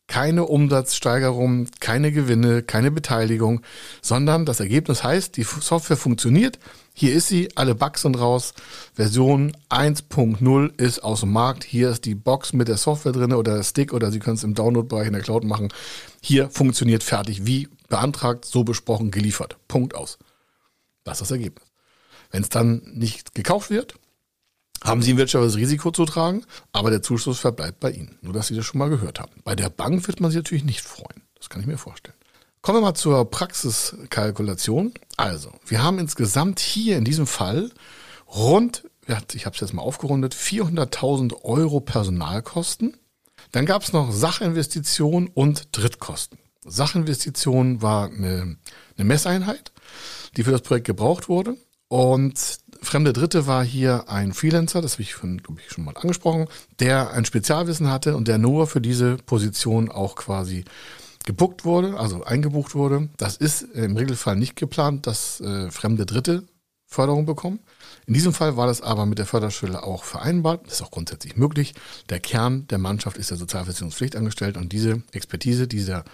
Keine 0.06 0.44
Umsatzsteigerung, 0.44 1.66
keine 1.80 2.12
Gewinne, 2.12 2.62
keine 2.62 2.92
Beteiligung, 2.92 3.62
sondern 4.02 4.46
das 4.46 4.60
Ergebnis 4.60 5.02
heißt, 5.02 5.36
die 5.36 5.42
Software 5.42 5.96
funktioniert. 5.96 6.60
Hier 6.94 7.12
ist 7.12 7.26
sie, 7.26 7.48
alle 7.56 7.74
Bugs 7.74 8.02
sind 8.02 8.14
raus. 8.14 8.54
Version 8.94 9.56
1.0 9.70 10.80
ist 10.80 11.00
aus 11.00 11.20
dem 11.22 11.32
Markt. 11.32 11.64
Hier 11.64 11.90
ist 11.90 12.04
die 12.04 12.14
Box 12.14 12.52
mit 12.52 12.68
der 12.68 12.76
Software 12.76 13.10
drin 13.10 13.32
oder 13.32 13.56
der 13.56 13.64
Stick 13.64 13.92
oder 13.92 14.12
Sie 14.12 14.20
können 14.20 14.36
es 14.36 14.44
im 14.44 14.54
Download-Bereich 14.54 15.08
in 15.08 15.14
der 15.14 15.22
Cloud 15.22 15.42
machen. 15.42 15.72
Hier 16.22 16.48
funktioniert 16.50 17.02
fertig, 17.02 17.46
wie 17.46 17.66
beantragt, 17.88 18.44
so 18.44 18.62
besprochen, 18.62 19.10
geliefert. 19.10 19.56
Punkt 19.66 19.96
aus. 19.96 20.18
Das 21.08 21.18
ist 21.18 21.22
das 21.22 21.30
Ergebnis. 21.30 21.66
Wenn 22.30 22.42
es 22.42 22.50
dann 22.50 22.82
nicht 22.84 23.34
gekauft 23.34 23.70
wird, 23.70 23.94
haben 24.84 25.02
Sie 25.02 25.12
ein 25.12 25.16
wirtschaftliches 25.16 25.56
Risiko 25.56 25.90
zu 25.90 26.04
tragen, 26.04 26.44
aber 26.72 26.90
der 26.90 27.02
Zuschuss 27.02 27.40
verbleibt 27.40 27.80
bei 27.80 27.90
Ihnen. 27.90 28.18
Nur, 28.20 28.32
dass 28.32 28.48
Sie 28.48 28.54
das 28.54 28.66
schon 28.66 28.78
mal 28.78 28.90
gehört 28.90 29.18
haben. 29.18 29.40
Bei 29.42 29.56
der 29.56 29.70
Bank 29.70 30.06
wird 30.06 30.20
man 30.20 30.30
sich 30.30 30.38
natürlich 30.38 30.64
nicht 30.64 30.82
freuen. 30.82 31.22
Das 31.36 31.48
kann 31.48 31.60
ich 31.60 31.66
mir 31.66 31.78
vorstellen. 31.78 32.16
Kommen 32.60 32.78
wir 32.78 32.82
mal 32.82 32.94
zur 32.94 33.30
Praxiskalkulation. 33.30 34.92
Also, 35.16 35.52
wir 35.66 35.82
haben 35.82 35.98
insgesamt 35.98 36.60
hier 36.60 36.98
in 36.98 37.04
diesem 37.04 37.26
Fall 37.26 37.70
rund, 38.26 38.84
ich 39.32 39.46
habe 39.46 39.54
es 39.54 39.60
jetzt 39.60 39.72
mal 39.72 39.82
aufgerundet, 39.82 40.34
400.000 40.34 41.42
Euro 41.44 41.80
Personalkosten. 41.80 42.96
Dann 43.52 43.64
gab 43.64 43.82
es 43.82 43.92
noch 43.92 44.12
Sachinvestitionen 44.12 45.28
und 45.28 45.68
Drittkosten. 45.72 46.38
Sachinvestition 46.68 47.82
war 47.82 48.10
eine, 48.10 48.56
eine 48.96 49.04
Messeinheit, 49.04 49.72
die 50.36 50.44
für 50.44 50.50
das 50.50 50.62
Projekt 50.62 50.86
gebraucht 50.86 51.28
wurde. 51.28 51.56
Und 51.88 52.58
fremde 52.82 53.12
Dritte 53.12 53.46
war 53.46 53.64
hier 53.64 54.08
ein 54.08 54.32
Freelancer, 54.32 54.82
das 54.82 54.92
habe 54.94 55.02
ich, 55.02 55.14
von, 55.14 55.40
ich 55.58 55.72
schon 55.72 55.84
mal 55.84 55.96
angesprochen, 55.96 56.46
der 56.80 57.12
ein 57.12 57.24
Spezialwissen 57.24 57.90
hatte 57.90 58.16
und 58.16 58.28
der 58.28 58.38
nur 58.38 58.66
für 58.66 58.80
diese 58.80 59.16
Position 59.16 59.90
auch 59.90 60.16
quasi 60.16 60.64
gebuckt 61.24 61.64
wurde, 61.64 61.98
also 61.98 62.24
eingebucht 62.24 62.74
wurde. 62.74 63.08
Das 63.16 63.36
ist 63.36 63.62
im 63.62 63.96
Regelfall 63.96 64.36
nicht 64.36 64.56
geplant, 64.56 65.06
dass 65.06 65.40
äh, 65.40 65.70
fremde 65.70 66.06
Dritte 66.06 66.44
Förderung 66.86 67.26
bekommen. 67.26 67.60
In 68.06 68.14
diesem 68.14 68.32
Fall 68.32 68.56
war 68.56 68.66
das 68.66 68.80
aber 68.80 69.04
mit 69.04 69.18
der 69.18 69.26
Förderstelle 69.26 69.82
auch 69.82 70.04
vereinbart. 70.04 70.66
Das 70.66 70.74
ist 70.74 70.82
auch 70.82 70.90
grundsätzlich 70.90 71.36
möglich. 71.36 71.74
Der 72.08 72.18
Kern 72.18 72.66
der 72.68 72.78
Mannschaft 72.78 73.18
ist 73.18 73.30
der 73.30 73.36
Sozialversicherungspflicht 73.36 74.16
angestellt 74.16 74.56
und 74.56 74.72
diese 74.72 75.02
Expertise 75.12 75.68
dieser 75.68 76.04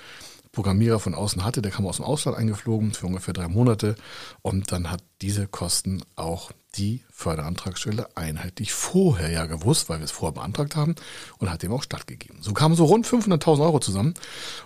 Programmierer 0.55 0.99
von 0.99 1.15
außen 1.15 1.45
hatte. 1.45 1.61
Der 1.61 1.73
kam 1.73 1.87
aus 1.87 1.97
dem 1.97 2.05
Ausland 2.05 2.39
eingeflogen 2.39 2.95
für 2.95 3.07
ungefähr 3.07 3.35
drei 3.35 3.49
Monate 3.49 3.97
und 4.43 4.73
dann 4.73 4.91
hat 4.91 5.03
diese 5.21 5.47
Kosten 5.47 6.03
auch 6.17 6.53
die 6.77 7.05
Förderantragstelle 7.11 8.17
einheitlich 8.17 8.73
vorher 8.73 9.31
ja 9.31 9.47
gewusst, 9.47 9.89
weil 9.89 9.99
wir 9.99 10.05
es 10.05 10.11
vorher 10.11 10.35
beantragt 10.35 10.77
haben 10.77 10.95
und 11.39 11.51
hat 11.51 11.63
dem 11.63 11.73
auch 11.73 11.83
stattgegeben. 11.83 12.39
So 12.41 12.53
kamen 12.53 12.75
so 12.75 12.85
rund 12.85 13.07
500.000 13.07 13.61
Euro 13.61 13.81
zusammen 13.81 14.15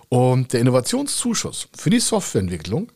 und 0.07 0.53
der 0.53 0.61
Innovationszuschuss 0.61 1.67
für 1.75 1.89
die 1.89 1.99
Softwareentwicklung 1.99 2.91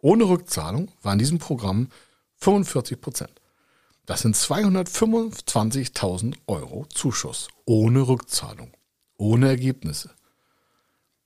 ohne 0.00 0.24
Rückzahlung 0.24 0.90
war 1.02 1.12
in 1.12 1.18
diesem 1.18 1.38
Programm 1.38 1.88
45 2.38 3.00
Prozent. 3.00 3.30
Das 4.04 4.22
sind 4.22 4.34
225.000 4.34 6.34
Euro 6.48 6.86
Zuschuss 6.86 7.46
ohne 7.64 8.08
Rückzahlung, 8.08 8.72
ohne 9.16 9.46
Ergebnisse. 9.48 10.10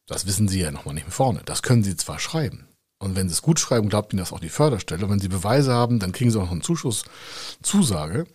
Das 0.07 0.27
wissen 0.27 0.49
Sie 0.49 0.61
ja 0.61 0.71
nochmal 0.71 0.95
nicht 0.95 1.07
mehr 1.07 1.13
vorne. 1.13 1.43
Das 1.45 1.63
können 1.63 1.83
Sie 1.83 1.97
zwar 1.97 2.19
schreiben. 2.19 2.69
Und 2.99 3.17
wenn 3.17 3.29
Sie 3.29 3.35
es 3.35 3.43
gut 3.43 3.61
schreiben, 3.61 3.89
glaubt 3.89 4.13
Ihnen 4.13 4.21
das 4.21 4.33
auch 4.33 4.41
die 4.41 4.49
Förderstelle. 4.49 5.05
Und 5.05 5.11
wenn 5.11 5.21
Sie 5.21 5.29
Beweise 5.29 5.73
haben, 5.75 5.99
dann 5.99 6.13
kriegen 6.13 6.31
Sie 6.31 6.39
auch 6.39 6.45
noch 6.45 6.53
einen 6.53 6.63
Zuschusszusage. 6.63 8.27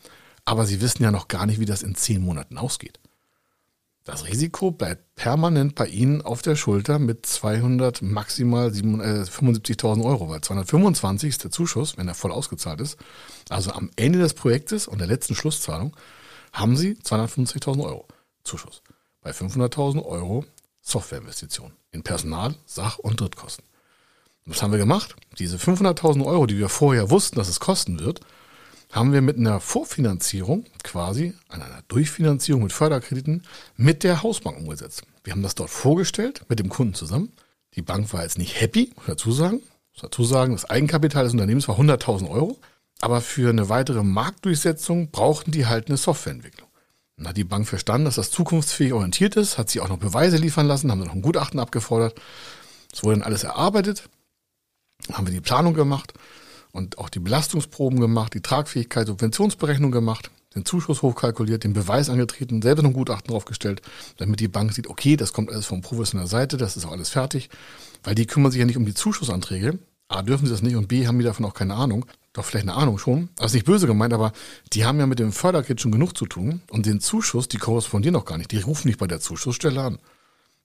Aber 0.45 0.65
Sie 0.65 0.81
wissen 0.81 1.03
ja 1.03 1.11
noch 1.11 1.27
gar 1.27 1.45
nicht, 1.45 1.59
wie 1.59 1.65
das 1.65 1.81
in 1.81 1.95
zehn 1.95 2.21
Monaten 2.21 2.57
ausgeht. 2.57 2.99
Das 4.03 4.25
Risiko 4.25 4.71
bleibt 4.71 5.13
permanent 5.13 5.75
bei 5.75 5.85
Ihnen 5.85 6.23
auf 6.23 6.41
der 6.41 6.55
Schulter 6.55 6.97
mit 6.97 7.25
200, 7.25 8.01
maximal 8.01 8.69
75.000 8.69 10.01
äh, 10.01 10.03
Euro, 10.03 10.27
weil 10.27 10.41
225 10.41 11.29
ist 11.29 11.43
der 11.43 11.51
Zuschuss, 11.51 11.97
wenn 11.97 12.07
er 12.07 12.15
voll 12.15 12.31
ausgezahlt 12.31 12.81
ist. 12.81 12.97
Also 13.49 13.71
am 13.71 13.91
Ende 13.95 14.17
des 14.17 14.33
Projektes 14.33 14.87
und 14.87 14.97
der 14.97 15.07
letzten 15.07 15.35
Schlusszahlung 15.35 15.95
haben 16.51 16.77
Sie 16.77 16.93
250.000 16.95 17.83
Euro 17.83 18.07
Zuschuss. 18.43 18.81
Bei 19.21 19.31
500.000 19.31 20.03
Euro 20.03 20.45
Softwareinvestitionen 20.81 21.75
in 21.91 22.03
Personal, 22.03 22.55
Sach- 22.65 22.99
und 22.99 23.19
Drittkosten. 23.19 23.65
Was 24.45 24.61
haben 24.61 24.71
wir 24.71 24.79
gemacht? 24.79 25.15
Diese 25.37 25.57
500.000 25.57 26.25
Euro, 26.25 26.45
die 26.47 26.57
wir 26.57 26.69
vorher 26.69 27.09
wussten, 27.09 27.35
dass 27.37 27.47
es 27.47 27.59
kosten 27.59 27.99
wird, 27.99 28.21
haben 28.91 29.13
wir 29.13 29.21
mit 29.21 29.37
einer 29.37 29.59
Vorfinanzierung 29.59 30.65
quasi, 30.83 31.33
an 31.47 31.61
einer 31.61 31.81
Durchfinanzierung 31.87 32.63
mit 32.63 32.73
Förderkrediten 32.73 33.43
mit 33.77 34.03
der 34.03 34.23
Hausbank 34.23 34.57
umgesetzt. 34.57 35.03
Wir 35.23 35.31
haben 35.31 35.43
das 35.43 35.55
dort 35.55 35.69
vorgestellt 35.69 36.43
mit 36.49 36.59
dem 36.59 36.69
Kunden 36.69 36.93
zusammen. 36.93 37.31
Die 37.75 37.81
Bank 37.81 38.11
war 38.11 38.23
jetzt 38.23 38.37
nicht 38.37 38.59
happy, 38.59 38.91
muss 38.95 39.05
dazu 39.05 39.31
sagen. 39.31 39.61
Muss 39.93 40.01
dazu 40.01 40.23
sagen, 40.23 40.53
das 40.53 40.69
Eigenkapital 40.69 41.23
des 41.23 41.33
Unternehmens 41.33 41.67
war 41.67 41.79
100.000 41.79 42.29
Euro. 42.29 42.59
Aber 42.99 43.21
für 43.21 43.49
eine 43.49 43.69
weitere 43.69 44.03
Marktdurchsetzung 44.03 45.09
brauchten 45.11 45.51
die 45.51 45.65
halt 45.65 45.87
eine 45.87 45.97
Softwareentwicklung. 45.97 46.67
Dann 47.21 47.29
hat 47.29 47.37
die 47.37 47.43
Bank 47.43 47.67
verstanden, 47.67 48.05
dass 48.05 48.15
das 48.15 48.31
zukunftsfähig 48.31 48.93
orientiert 48.93 49.35
ist, 49.35 49.59
hat 49.59 49.69
sie 49.69 49.79
auch 49.79 49.89
noch 49.89 49.99
Beweise 49.99 50.37
liefern 50.37 50.65
lassen, 50.65 50.89
haben 50.89 50.97
dann 50.97 51.09
noch 51.09 51.13
ein 51.13 51.21
Gutachten 51.21 51.59
abgefordert. 51.59 52.19
Es 52.91 53.03
wurde 53.03 53.17
dann 53.17 53.27
alles 53.27 53.43
erarbeitet. 53.43 54.09
Haben 55.13 55.27
wir 55.27 55.33
die 55.33 55.39
Planung 55.39 55.75
gemacht 55.75 56.13
und 56.71 56.97
auch 56.97 57.09
die 57.09 57.19
Belastungsproben 57.19 57.99
gemacht, 57.99 58.33
die 58.33 58.41
Tragfähigkeit, 58.41 59.05
Subventionsberechnung 59.05 59.91
gemacht, 59.91 60.31
den 60.55 60.65
Zuschuss 60.65 61.03
hochkalkuliert, 61.03 61.63
den 61.63 61.73
Beweis 61.73 62.09
angetreten, 62.09 62.63
selber 62.63 62.81
noch 62.81 62.89
ein 62.89 62.93
Gutachten 62.93 63.29
draufgestellt, 63.29 63.83
damit 64.17 64.39
die 64.39 64.47
Bank 64.47 64.73
sieht, 64.73 64.87
okay, 64.87 65.15
das 65.15 65.31
kommt 65.31 65.51
alles 65.51 65.67
von 65.67 65.81
professioneller 65.81 66.27
Seite, 66.27 66.57
das 66.57 66.75
ist 66.75 66.87
auch 66.87 66.91
alles 66.91 67.09
fertig, 67.09 67.51
weil 68.03 68.15
die 68.15 68.25
kümmern 68.25 68.51
sich 68.51 68.59
ja 68.59 68.65
nicht 68.65 68.77
um 68.77 68.85
die 68.85 68.95
Zuschussanträge. 68.95 69.77
A, 70.07 70.23
dürfen 70.23 70.47
sie 70.47 70.51
das 70.51 70.63
nicht 70.63 70.75
und 70.75 70.87
B, 70.87 71.05
haben 71.05 71.19
die 71.19 71.25
davon 71.25 71.45
auch 71.45 71.53
keine 71.53 71.75
Ahnung 71.75 72.07
doch 72.33 72.45
vielleicht 72.45 72.67
eine 72.67 72.77
Ahnung 72.77 72.97
schon. 72.97 73.29
Also 73.39 73.55
nicht 73.55 73.65
böse 73.65 73.87
gemeint, 73.87 74.13
aber 74.13 74.31
die 74.73 74.85
haben 74.85 74.99
ja 74.99 75.05
mit 75.05 75.19
dem 75.19 75.33
Förderkit 75.33 75.81
schon 75.81 75.91
genug 75.91 76.17
zu 76.17 76.25
tun 76.25 76.61
und 76.69 76.85
den 76.85 76.99
Zuschuss, 76.99 77.47
die 77.47 77.57
korrespondieren 77.57 78.13
noch 78.13 78.25
gar 78.25 78.37
nicht. 78.37 78.51
Die 78.51 78.61
rufen 78.61 78.87
nicht 78.87 78.99
bei 78.99 79.07
der 79.07 79.19
Zuschussstelle 79.19 79.81
an. 79.81 79.99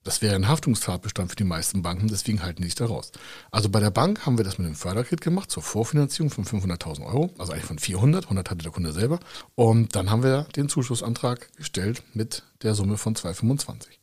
Das 0.03 0.21
wäre 0.21 0.35
ein 0.35 0.47
Haftungstatbestand 0.47 1.31
für 1.31 1.35
die 1.35 1.43
meisten 1.43 1.81
Banken, 1.81 2.07
deswegen 2.07 2.41
halten 2.41 2.61
die 2.61 2.69
sich 2.69 2.75
da 2.75 2.85
raus. 2.85 3.11
Also 3.51 3.67
bei 3.67 3.81
der 3.81 3.91
Bank 3.91 4.25
haben 4.25 4.37
wir 4.37 4.45
das 4.45 4.57
mit 4.57 4.65
dem 4.65 4.75
Förderkit 4.75 5.19
gemacht, 5.19 5.51
zur 5.51 5.63
Vorfinanzierung 5.63 6.29
von 6.29 6.45
500.000 6.45 7.05
Euro, 7.05 7.33
also 7.37 7.51
eigentlich 7.51 7.65
von 7.65 7.77
400, 7.77 8.23
100 8.23 8.49
hatte 8.49 8.63
der 8.63 8.71
Kunde 8.71 8.93
selber. 8.93 9.19
Und 9.55 9.97
dann 9.97 10.09
haben 10.09 10.23
wir 10.23 10.43
den 10.55 10.69
Zuschussantrag 10.69 11.53
gestellt 11.57 12.03
mit 12.13 12.43
der 12.63 12.73
Summe 12.73 12.95
von 12.95 13.15
225. 13.15 13.99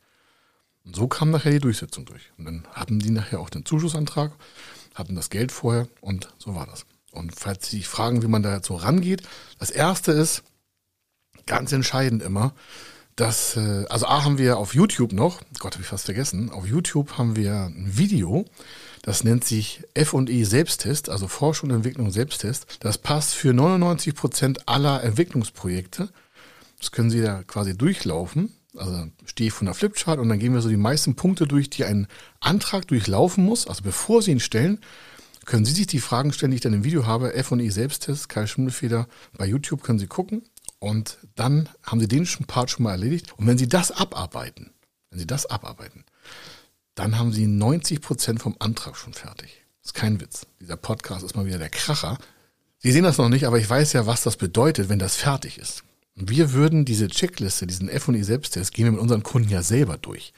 Und 0.85 0.95
so 0.95 1.07
kam 1.07 1.31
nachher 1.31 1.51
die 1.51 1.59
Durchsetzung 1.59 2.05
durch. 2.05 2.31
Und 2.37 2.45
dann 2.45 2.67
hatten 2.71 2.99
die 2.99 3.09
nachher 3.09 3.39
auch 3.39 3.49
den 3.49 3.65
Zuschussantrag, 3.65 4.31
hatten 4.93 5.15
das 5.15 5.31
Geld 5.31 5.51
vorher 5.51 5.87
und 6.01 6.29
so 6.37 6.53
war 6.53 6.67
das. 6.67 6.85
Und 7.15 7.33
falls 7.35 7.69
Sie 7.69 7.77
sich 7.77 7.87
fragen, 7.87 8.21
wie 8.21 8.27
man 8.27 8.43
da 8.43 8.61
so 8.63 8.75
rangeht, 8.75 9.23
das 9.59 9.71
erste 9.71 10.11
ist, 10.11 10.43
ganz 11.45 11.71
entscheidend 11.71 12.23
immer, 12.23 12.53
Das, 13.17 13.55
äh, 13.55 13.85
also 13.89 14.07
A 14.07 14.25
haben 14.25 14.37
wir 14.37 14.57
auf 14.57 14.75
YouTube 14.75 15.13
noch, 15.13 15.39
Gott, 15.59 15.75
habe 15.75 15.83
ich 15.83 15.87
fast 15.87 16.05
vergessen, 16.05 16.49
auf 16.49 16.67
YouTube 16.67 17.17
haben 17.17 17.37
wir 17.37 17.53
ein 17.67 17.97
Video, 17.97 18.45
das 19.05 19.23
nennt 19.23 19.45
sich 19.45 19.83
F&E 19.93 20.43
Selbsttest, 20.43 21.09
also 21.09 21.27
Forschung 21.27 21.69
und 21.69 21.75
Entwicklung 21.77 22.09
Selbsttest. 22.09 22.65
Das 22.79 22.97
passt 22.97 23.35
für 23.35 23.53
99 23.53 24.15
Prozent 24.15 24.67
aller 24.67 25.03
Entwicklungsprojekte. 25.03 26.09
Das 26.79 26.91
können 26.91 27.11
Sie 27.11 27.21
da 27.21 27.43
quasi 27.43 27.77
durchlaufen. 27.77 28.51
Also 28.75 29.05
stehe 29.25 29.49
ich 29.49 29.53
von 29.53 29.65
der 29.65 29.75
Flipchart 29.75 30.19
und 30.19 30.27
dann 30.27 30.39
gehen 30.39 30.55
wir 30.55 30.61
so 30.61 30.69
die 30.69 30.75
meisten 30.75 31.15
Punkte 31.15 31.45
durch, 31.45 31.69
die 31.69 31.85
ein 31.85 32.07
Antrag 32.39 32.87
durchlaufen 32.87 33.45
muss. 33.45 33.67
Also 33.67 33.83
bevor 33.83 34.23
Sie 34.23 34.31
ihn 34.31 34.39
stellen, 34.39 34.79
können 35.45 35.65
Sie 35.65 35.73
sich 35.73 35.87
die 35.87 35.99
Fragen 35.99 36.33
stellen, 36.33 36.51
die 36.51 36.55
ich 36.55 36.61
dann 36.61 36.73
im 36.73 36.83
Video 36.83 37.05
habe. 37.05 37.33
F&E 37.33 37.69
Selbsttest, 37.69 38.29
Kai 38.29 38.47
Schimmelfeder. 38.47 39.07
Bei 39.37 39.45
YouTube 39.45 39.83
können 39.83 39.99
Sie 39.99 40.07
gucken. 40.07 40.43
Und 40.79 41.17
dann 41.35 41.69
haben 41.83 41.99
Sie 41.99 42.07
den 42.07 42.27
Part 42.47 42.69
schon 42.69 42.83
mal 42.83 42.91
erledigt. 42.91 43.33
Und 43.37 43.47
wenn 43.47 43.57
Sie 43.57 43.69
das 43.69 43.91
abarbeiten, 43.91 44.71
wenn 45.09 45.19
Sie 45.19 45.27
das 45.27 45.45
abarbeiten, 45.45 46.03
dann 46.95 47.17
haben 47.17 47.31
Sie 47.31 47.47
90 47.47 48.01
Prozent 48.01 48.41
vom 48.41 48.55
Antrag 48.59 48.95
schon 48.95 49.13
fertig. 49.13 49.65
Das 49.81 49.91
ist 49.91 49.93
kein 49.93 50.19
Witz. 50.19 50.47
Dieser 50.59 50.77
Podcast 50.77 51.23
ist 51.23 51.35
mal 51.35 51.45
wieder 51.45 51.59
der 51.59 51.69
Kracher. 51.69 52.17
Sie 52.79 52.91
sehen 52.91 53.03
das 53.03 53.17
noch 53.17 53.29
nicht, 53.29 53.45
aber 53.45 53.59
ich 53.59 53.69
weiß 53.69 53.93
ja, 53.93 54.05
was 54.05 54.23
das 54.23 54.37
bedeutet, 54.37 54.89
wenn 54.89 54.99
das 54.99 55.15
fertig 55.15 55.57
ist. 55.57 55.83
Wir 56.15 56.53
würden 56.53 56.85
diese 56.85 57.07
Checkliste, 57.07 57.67
diesen 57.67 57.89
F&E 57.89 58.21
Selbsttest, 58.21 58.73
gehen 58.73 58.85
wir 58.85 58.93
mit 58.93 59.01
unseren 59.01 59.23
Kunden 59.23 59.49
ja 59.49 59.61
selber 59.61 59.97
durch. 59.97 60.33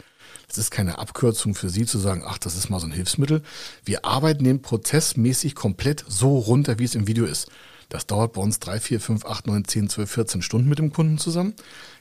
Das 0.47 0.57
ist 0.57 0.71
keine 0.71 0.97
Abkürzung 0.97 1.55
für 1.55 1.69
Sie 1.69 1.85
zu 1.85 1.97
sagen, 1.99 2.23
ach, 2.25 2.37
das 2.37 2.55
ist 2.55 2.69
mal 2.69 2.79
so 2.79 2.87
ein 2.87 2.93
Hilfsmittel. 2.93 3.43
Wir 3.83 4.05
arbeiten 4.05 4.45
den 4.45 4.61
prozessmäßig 4.61 5.55
komplett 5.55 6.05
so 6.07 6.37
runter, 6.37 6.79
wie 6.79 6.85
es 6.85 6.95
im 6.95 7.05
Video 7.07 7.25
ist. 7.25 7.49
Das 7.89 8.07
dauert 8.07 8.33
bei 8.33 8.41
uns 8.41 8.59
drei, 8.59 8.79
vier, 8.79 8.99
fünf, 8.99 9.25
acht, 9.25 9.47
neun, 9.47 9.65
zehn, 9.65 9.89
zwölf, 9.89 10.11
14 10.11 10.41
Stunden 10.41 10.67
mit 10.67 10.79
dem 10.79 10.91
Kunden 10.91 11.17
zusammen. 11.17 11.53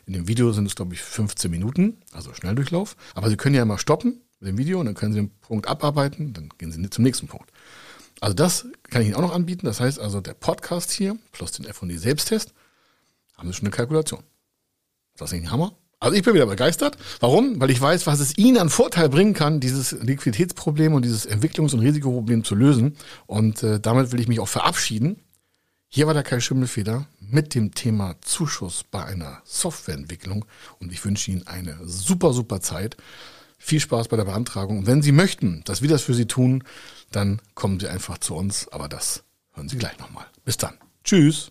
In 0.07 0.13
dem 0.13 0.29
Video 0.29 0.53
sind 0.53 0.67
es, 0.67 0.77
glaube 0.77 0.95
ich, 0.95 1.03
15 1.03 1.51
Minuten, 1.51 1.99
also 2.13 2.33
Schnelldurchlauf. 2.35 2.97
Aber 3.15 3.29
Sie 3.29 3.37
können 3.37 3.55
ja 3.55 3.63
immer 3.63 3.79
stoppen 3.79 4.21
mit 4.41 4.49
dem 4.49 4.59
Video 4.59 4.81
und 4.81 4.87
dann 4.87 4.95
können 4.95 5.13
Sie 5.13 5.21
den 5.21 5.31
Punkt 5.41 5.69
abarbeiten, 5.69 6.33
dann 6.33 6.49
gehen 6.59 6.71
Sie 6.71 6.91
zum 6.91 7.05
nächsten 7.05 7.27
Punkt. 7.27 7.51
Also 8.21 8.35
das 8.35 8.67
kann 8.85 9.03
ich 9.03 9.09
Ihnen 9.09 9.17
auch 9.17 9.23
noch 9.23 9.35
anbieten. 9.35 9.67
Das 9.67 9.81
heißt 9.81 9.99
also, 9.99 10.21
der 10.21 10.35
Podcast 10.35 10.91
hier 10.91 11.17
plus 11.33 11.53
den 11.53 11.67
F&E 11.67 11.97
Selbsttest 11.97 12.53
haben 13.37 13.49
Sie 13.49 13.55
schon 13.55 13.67
eine 13.67 13.77
Kalkulation. 13.77 14.21
Ist 15.15 15.21
das 15.21 15.33
nicht 15.33 15.43
ein 15.43 15.51
Hammer? 15.51 15.77
Also 15.99 16.17
ich 16.17 16.23
bin 16.23 16.35
wieder 16.35 16.47
begeistert. 16.47 16.99
Warum? 17.21 17.59
Weil 17.59 17.71
ich 17.71 17.81
weiß, 17.81 18.07
was 18.07 18.21
es 18.21 18.37
Ihnen 18.37 18.59
an 18.59 18.69
Vorteil 18.69 19.09
bringen 19.09 19.33
kann, 19.33 19.61
dieses 19.61 19.93
Liquiditätsproblem 19.93 20.93
und 20.93 21.05
dieses 21.05 21.29
Entwicklungs- 21.29 21.73
und 21.73 21.81
Risikoproblem 21.81 22.45
zu 22.45 22.55
lösen. 22.55 22.97
Und 23.27 23.63
äh, 23.63 23.81
damit 23.81 24.13
will 24.13 24.21
ich 24.21 24.29
mich 24.29 24.41
auch 24.41 24.49
verabschieden. 24.49 25.23
Hier 25.89 26.07
war 26.07 26.15
der 26.15 26.23
Kai 26.23 26.41
Schimmelfeder 26.41 27.07
mit 27.21 27.55
dem 27.55 27.75
Thema 27.75 28.17
Zuschuss 28.21 28.85
bei 28.91 29.05
einer 29.05 29.41
Softwareentwicklung. 29.45 30.45
Und 30.81 30.93
ich 30.93 31.03
wünsche 31.05 31.31
Ihnen 31.31 31.47
eine 31.47 31.79
super, 31.85 32.35
super 32.35 32.61
Zeit. 32.61 32.97
Viel 33.57 33.81
Spaß 33.81 34.09
bei 34.09 34.17
der 34.17 34.27
Beantragung. 34.27 34.81
Und 34.81 34.87
wenn 34.87 35.01
Sie 35.01 35.13
möchten, 35.13 35.63
dass 35.65 35.81
wir 35.81 35.89
das 35.89 36.03
für 36.03 36.15
Sie 36.15 36.27
tun, 36.27 36.63
dann 37.11 37.41
kommen 37.55 37.81
Sie 37.81 37.89
einfach 37.89 38.19
zu 38.19 38.35
uns. 38.35 38.69
Aber 38.69 38.89
das 38.89 39.25
hören 39.55 39.71
Sie 39.71 39.79
gleich 39.79 39.99
nochmal. 39.99 40.27
Bis 40.45 40.59
dann. 40.59 40.75
Tschüss. 41.05 41.51